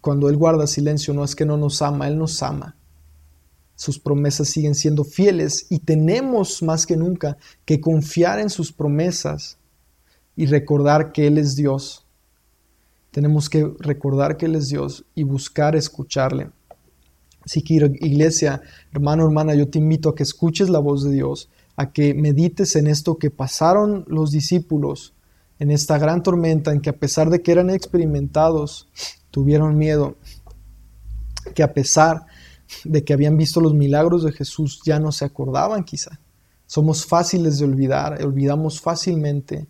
cuando 0.00 0.28
Él 0.28 0.36
guarda 0.36 0.66
silencio 0.66 1.12
no 1.14 1.24
es 1.24 1.34
que 1.34 1.44
no 1.44 1.56
nos 1.56 1.82
ama, 1.82 2.08
Él 2.08 2.18
nos 2.18 2.42
ama. 2.42 2.76
Sus 3.76 3.98
promesas 3.98 4.48
siguen 4.48 4.74
siendo 4.74 5.04
fieles 5.04 5.66
y 5.70 5.78
tenemos 5.78 6.62
más 6.62 6.86
que 6.86 6.96
nunca 6.96 7.38
que 7.64 7.80
confiar 7.80 8.38
en 8.38 8.50
sus 8.50 8.72
promesas 8.72 9.58
y 10.36 10.46
recordar 10.46 11.12
que 11.12 11.26
Él 11.26 11.38
es 11.38 11.56
Dios. 11.56 12.04
Tenemos 13.10 13.48
que 13.48 13.72
recordar 13.78 14.36
que 14.36 14.46
Él 14.46 14.54
es 14.54 14.68
Dios 14.68 15.04
y 15.14 15.22
buscar 15.24 15.76
escucharle. 15.76 16.50
Así 17.42 17.62
que 17.62 17.74
iglesia, 17.74 18.62
hermano, 18.92 19.24
hermana, 19.24 19.54
yo 19.54 19.68
te 19.68 19.78
invito 19.78 20.10
a 20.10 20.14
que 20.14 20.22
escuches 20.22 20.68
la 20.68 20.78
voz 20.78 21.02
de 21.02 21.12
Dios, 21.12 21.48
a 21.76 21.90
que 21.90 22.12
medites 22.12 22.76
en 22.76 22.86
esto 22.86 23.16
que 23.16 23.30
pasaron 23.30 24.04
los 24.08 24.30
discípulos 24.30 25.14
en 25.60 25.70
esta 25.70 25.98
gran 25.98 26.22
tormenta, 26.22 26.72
en 26.72 26.80
que 26.80 26.88
a 26.90 26.96
pesar 26.96 27.28
de 27.28 27.42
que 27.42 27.52
eran 27.52 27.68
experimentados, 27.68 28.88
tuvieron 29.30 29.76
miedo, 29.76 30.16
que 31.54 31.62
a 31.62 31.74
pesar 31.74 32.24
de 32.84 33.04
que 33.04 33.12
habían 33.12 33.36
visto 33.36 33.60
los 33.60 33.74
milagros 33.74 34.24
de 34.24 34.32
Jesús, 34.32 34.80
ya 34.84 34.98
no 34.98 35.12
se 35.12 35.26
acordaban 35.26 35.84
quizá. 35.84 36.18
Somos 36.66 37.04
fáciles 37.04 37.58
de 37.58 37.66
olvidar, 37.66 38.24
olvidamos 38.24 38.80
fácilmente. 38.80 39.66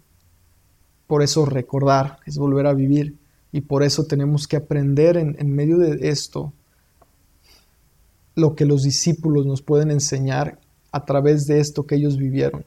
Por 1.09 1.23
eso 1.23 1.45
recordar 1.45 2.19
es 2.25 2.39
volver 2.39 2.67
a 2.67 2.75
vivir 2.75 3.19
y 3.51 3.63
por 3.63 3.83
eso 3.83 4.05
tenemos 4.05 4.47
que 4.47 4.57
aprender 4.57 5.17
en, 5.17 5.35
en 5.41 5.53
medio 5.53 5.77
de 5.77 6.09
esto 6.09 6.53
lo 8.37 8.55
que 8.55 8.65
los 8.65 8.85
discípulos 8.85 9.45
nos 9.45 9.61
pueden 9.61 9.91
enseñar 9.91 10.61
a 10.93 11.05
través 11.05 11.49
de 11.49 11.59
esto 11.59 11.85
que 11.85 11.97
ellos 11.97 12.17
vivieron. 12.17 12.65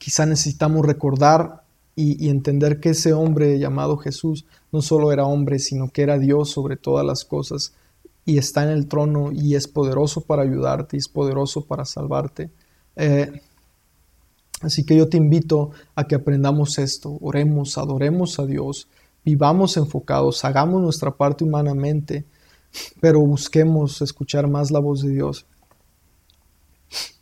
Quizá 0.00 0.24
necesitamos 0.24 0.86
recordar 0.86 1.62
y, 1.94 2.30
entender 2.30 2.80
que 2.80 2.90
ese 2.90 3.12
hombre 3.12 3.58
llamado 3.58 3.98
Jesús 3.98 4.46
no 4.72 4.80
solo 4.80 5.12
era 5.12 5.26
hombre, 5.26 5.58
sino 5.58 5.90
que 5.90 6.00
era 6.00 6.18
Dios 6.18 6.48
sobre 6.48 6.78
todas 6.78 7.04
las 7.04 7.26
cosas 7.26 7.74
y 8.24 8.38
está 8.38 8.62
en 8.62 8.70
el 8.70 8.86
trono 8.86 9.30
y 9.30 9.56
es 9.56 9.68
poderoso 9.68 10.22
para 10.22 10.42
ayudarte 10.42 10.96
y 10.96 11.00
es 11.00 11.08
poderoso 11.08 11.66
para 11.66 11.84
salvarte. 11.84 12.50
Eh, 12.96 13.42
así 14.62 14.84
que 14.84 14.96
yo 14.96 15.10
te 15.10 15.18
invito 15.18 15.72
a 15.94 16.04
que 16.04 16.14
aprendamos 16.14 16.78
esto, 16.78 17.18
oremos, 17.20 17.76
adoremos 17.76 18.38
a 18.38 18.46
Dios, 18.46 18.88
vivamos 19.22 19.76
enfocados, 19.76 20.42
hagamos 20.46 20.80
nuestra 20.80 21.10
parte 21.10 21.44
humanamente, 21.44 22.24
pero 23.00 23.20
busquemos 23.20 24.00
escuchar 24.00 24.48
más 24.48 24.70
la 24.70 24.78
voz 24.78 25.02
de 25.02 25.10
Dios. 25.10 25.44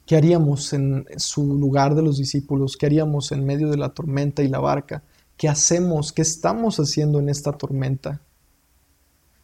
¿Qué 0.08 0.16
haríamos 0.16 0.72
en 0.72 1.04
su 1.18 1.44
lugar 1.58 1.94
de 1.94 2.00
los 2.00 2.16
discípulos? 2.16 2.78
¿Qué 2.78 2.86
haríamos 2.86 3.30
en 3.30 3.44
medio 3.44 3.68
de 3.68 3.76
la 3.76 3.90
tormenta 3.90 4.42
y 4.42 4.48
la 4.48 4.58
barca? 4.58 5.02
¿Qué 5.36 5.50
hacemos? 5.50 6.14
¿Qué 6.14 6.22
estamos 6.22 6.80
haciendo 6.80 7.18
en 7.18 7.28
esta 7.28 7.52
tormenta? 7.52 8.22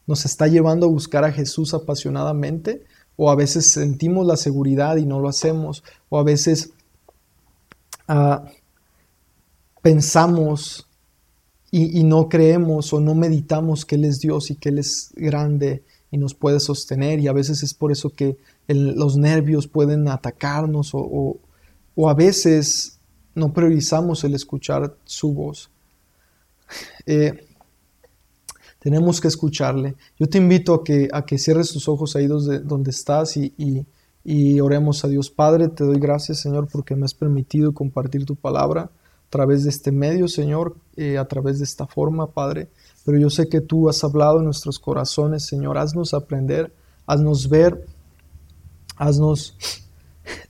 ¿Nos 0.07 0.25
está 0.25 0.47
llevando 0.47 0.87
a 0.87 0.89
buscar 0.89 1.23
a 1.23 1.33
Jesús 1.33 1.75
apasionadamente? 1.75 2.87
¿O 3.15 3.31
a 3.31 3.35
veces 3.35 3.73
sentimos 3.73 4.27
la 4.27 4.39
seguridad 4.39 4.97
y 4.97 5.05
no 5.05 5.21
lo 5.21 5.29
hacemos? 5.29 5.85
¿O 6.09 6.19
a 6.19 6.23
veces 6.23 6.71
ah, 8.09 8.47
pensamos 9.83 10.89
y, 11.71 12.01
y 12.01 12.05
no 12.05 12.31
creemos 12.31 12.91
o 12.95 13.01
no 13.01 13.15
meditamos 13.15 13.85
que 13.85 13.97
Él 13.97 14.07
es 14.07 14.19
Dios 14.19 14.51
y 14.51 14.57
que 14.57 14.71
Él 14.71 14.79
es 14.79 15.13
grande 15.15 15.85
y 16.11 16.19
nos 16.19 16.35
puede 16.35 16.61
sostener? 16.61 17.21
Y 17.21 17.29
a 17.29 17.33
veces 17.33 17.63
es 17.63 17.75
por 17.75 17.93
eso 17.93 18.11
que 18.11 18.37
los 18.69 19.17
nervios 19.17 19.67
pueden 19.67 20.09
atacarnos 20.09 20.91
o, 20.93 21.39
a 22.09 22.15
veces 22.15 22.99
no 23.35 23.53
priorizamos 23.53 24.25
el 24.25 24.35
escuchar 24.35 24.97
su 25.05 25.33
voz. 25.33 25.71
Eh, 27.07 27.47
tenemos 28.85 29.19
que 29.19 29.29
escucharle. 29.29 29.95
Yo 30.19 30.29
te 30.29 30.37
invito 30.37 30.75
a 30.75 30.85
que, 30.85 31.09
a 31.11 31.25
que 31.25 31.39
cierres 31.39 31.73
tus 31.73 31.89
ojos 31.89 32.17
ahí 32.17 32.27
donde, 32.27 32.59
donde 32.61 32.91
estás 32.91 33.35
y, 33.39 33.55
y, 34.23 34.61
oremos 34.61 35.03
a 35.07 35.09
Dios. 35.09 35.31
Padre, 35.31 35.69
te 35.69 35.85
doy 35.85 35.99
gracias, 35.99 36.41
Señor, 36.41 36.69
porque 36.71 36.95
me 36.95 37.07
has 37.07 37.15
permitido 37.15 37.73
compartir 37.73 38.27
tu 38.27 38.37
palabra 38.37 38.83
a 38.83 39.31
través 39.31 39.65
de 39.65 39.71
este 39.71 39.91
medio, 39.91 40.29
Señor, 40.29 40.77
eh, 40.97 41.17
a 41.17 41.25
través 41.27 41.61
de 41.61 41.65
esta 41.65 41.87
forma, 41.87 42.27
Padre. 42.27 42.69
Pero 43.05 43.19
yo 43.19 43.31
sé 43.31 43.49
que 43.49 43.61
tú 43.61 43.89
has 43.89 44.03
hablado 44.03 44.39
en 44.39 44.47
nuestros 44.47 44.79
corazones, 44.79 45.47
Señor. 45.47 45.79
Haznos 45.79 46.15
aprender, 46.15 46.73
haznos 47.07 47.49
ver 47.49 47.87
Haznos 48.97 49.57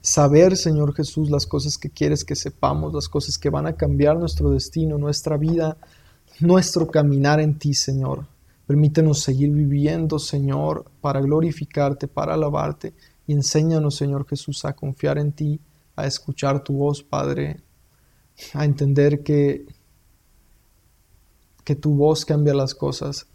saber, 0.01 0.55
Señor 0.55 0.93
Jesús, 0.93 1.29
las 1.29 1.47
cosas 1.47 1.77
que 1.77 1.89
quieres 1.89 2.23
que 2.23 2.35
sepamos, 2.35 2.93
las 2.93 3.09
cosas 3.09 3.37
que 3.37 3.49
van 3.49 3.65
a 3.65 3.73
cambiar 3.73 4.17
nuestro 4.17 4.51
destino, 4.51 4.97
nuestra 4.97 5.37
vida, 5.37 5.77
nuestro 6.39 6.87
caminar 6.87 7.39
en 7.39 7.57
ti, 7.57 7.73
Señor. 7.73 8.27
Permítenos 8.67 9.21
seguir 9.21 9.51
viviendo, 9.51 10.19
Señor, 10.19 10.85
para 11.01 11.21
glorificarte, 11.21 12.07
para 12.07 12.35
alabarte. 12.35 12.93
Y 13.27 13.33
enséñanos, 13.33 13.95
Señor 13.95 14.27
Jesús, 14.27 14.63
a 14.65 14.73
confiar 14.73 15.17
en 15.17 15.31
ti, 15.31 15.59
a 15.95 16.05
escuchar 16.05 16.63
tu 16.63 16.73
voz, 16.73 17.03
Padre, 17.03 17.61
a 18.53 18.65
entender 18.65 19.23
que, 19.23 19.65
que 21.65 21.75
tu 21.75 21.93
voz 21.95 22.23
cambia 22.23 22.53
las 22.53 22.73
cosas, 22.73 23.27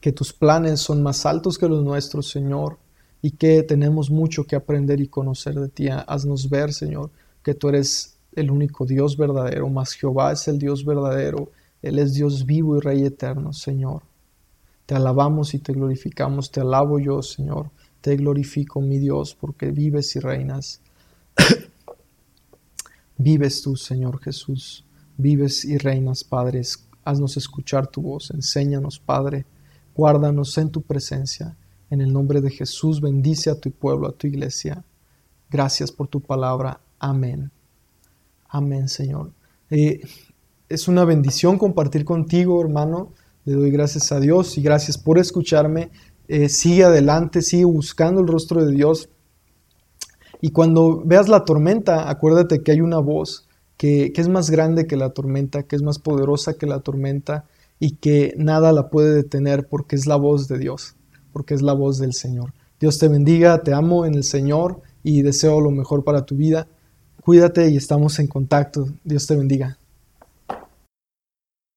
que 0.00 0.12
tus 0.12 0.34
planes 0.34 0.80
son 0.80 1.02
más 1.02 1.24
altos 1.24 1.56
que 1.56 1.68
los 1.68 1.82
nuestros, 1.82 2.28
Señor 2.28 2.76
y 3.20 3.32
que 3.32 3.62
tenemos 3.62 4.10
mucho 4.10 4.44
que 4.44 4.56
aprender 4.56 5.00
y 5.00 5.08
conocer 5.08 5.54
de 5.54 5.68
ti. 5.68 5.88
Haznos 5.88 6.48
ver, 6.48 6.72
Señor, 6.72 7.10
que 7.42 7.54
tú 7.54 7.68
eres 7.68 8.16
el 8.34 8.50
único 8.50 8.86
Dios 8.86 9.16
verdadero, 9.16 9.68
mas 9.68 9.92
Jehová 9.94 10.32
es 10.32 10.46
el 10.48 10.58
Dios 10.58 10.84
verdadero, 10.84 11.50
Él 11.82 11.98
es 11.98 12.14
Dios 12.14 12.46
vivo 12.46 12.76
y 12.76 12.80
Rey 12.80 13.04
eterno, 13.04 13.52
Señor. 13.52 14.02
Te 14.86 14.94
alabamos 14.94 15.54
y 15.54 15.58
te 15.58 15.72
glorificamos, 15.72 16.50
te 16.50 16.60
alabo 16.60 16.98
yo, 16.98 17.22
Señor, 17.22 17.70
te 18.00 18.16
glorifico, 18.16 18.80
mi 18.80 18.98
Dios, 18.98 19.36
porque 19.38 19.70
vives 19.70 20.14
y 20.16 20.20
reinas. 20.20 20.80
vives 23.18 23.62
tú, 23.62 23.76
Señor 23.76 24.20
Jesús, 24.20 24.84
vives 25.18 25.66
y 25.66 25.76
reinas, 25.76 26.24
Padre. 26.24 26.62
Haznos 27.04 27.36
escuchar 27.36 27.86
tu 27.88 28.00
voz, 28.00 28.30
enséñanos, 28.30 28.98
Padre, 28.98 29.44
guárdanos 29.94 30.56
en 30.56 30.70
tu 30.70 30.80
presencia 30.80 31.54
en 31.90 32.00
el 32.00 32.12
nombre 32.12 32.40
de 32.40 32.50
Jesús, 32.50 33.00
bendice 33.00 33.50
a 33.50 33.58
tu 33.58 33.70
pueblo, 33.70 34.08
a 34.08 34.12
tu 34.12 34.26
iglesia. 34.26 34.84
Gracias 35.50 35.90
por 35.90 36.08
tu 36.08 36.20
palabra. 36.20 36.80
Amén. 36.98 37.50
Amén, 38.48 38.88
Señor. 38.88 39.32
Eh, 39.70 40.00
es 40.68 40.88
una 40.88 41.04
bendición 41.04 41.58
compartir 41.58 42.04
contigo, 42.04 42.60
hermano. 42.60 43.12
Le 43.44 43.54
doy 43.54 43.70
gracias 43.70 44.12
a 44.12 44.20
Dios 44.20 44.58
y 44.58 44.62
gracias 44.62 44.98
por 44.98 45.18
escucharme. 45.18 45.90
Eh, 46.28 46.50
sigue 46.50 46.84
adelante, 46.84 47.40
sigue 47.40 47.64
buscando 47.64 48.20
el 48.20 48.28
rostro 48.28 48.64
de 48.64 48.72
Dios. 48.72 49.08
Y 50.42 50.50
cuando 50.50 51.02
veas 51.04 51.28
la 51.28 51.44
tormenta, 51.44 52.10
acuérdate 52.10 52.62
que 52.62 52.72
hay 52.72 52.82
una 52.82 52.98
voz 52.98 53.47
que, 53.78 54.12
es 54.14 54.28
más 54.28 54.50
grande 54.50 54.86
que 54.86 54.96
la 54.96 55.10
tormenta, 55.10 55.62
que 55.62 55.76
es 55.76 55.82
más 55.82 55.98
poderosa 55.98 56.58
que 56.58 56.66
la 56.66 56.80
tormenta 56.80 57.46
y 57.80 57.92
que 57.92 58.34
nada 58.36 58.72
la 58.72 58.90
puede 58.90 59.14
detener 59.14 59.66
porque 59.68 59.96
es 59.96 60.06
la 60.06 60.16
voz 60.16 60.48
de 60.48 60.58
Dios 60.58 60.96
porque 61.32 61.54
es 61.54 61.62
la 61.62 61.72
voz 61.72 61.98
del 61.98 62.14
Señor. 62.14 62.52
Dios 62.80 62.98
te 62.98 63.08
bendiga, 63.08 63.62
te 63.62 63.72
amo 63.72 64.04
en 64.06 64.14
el 64.14 64.24
Señor 64.24 64.82
y 65.02 65.22
deseo 65.22 65.60
lo 65.60 65.70
mejor 65.70 66.04
para 66.04 66.26
tu 66.26 66.34
vida. 66.34 66.66
Cuídate 67.22 67.70
y 67.70 67.76
estamos 67.76 68.18
en 68.18 68.26
contacto. 68.26 68.88
Dios 69.04 69.26
te 69.26 69.36
bendiga. 69.36 69.78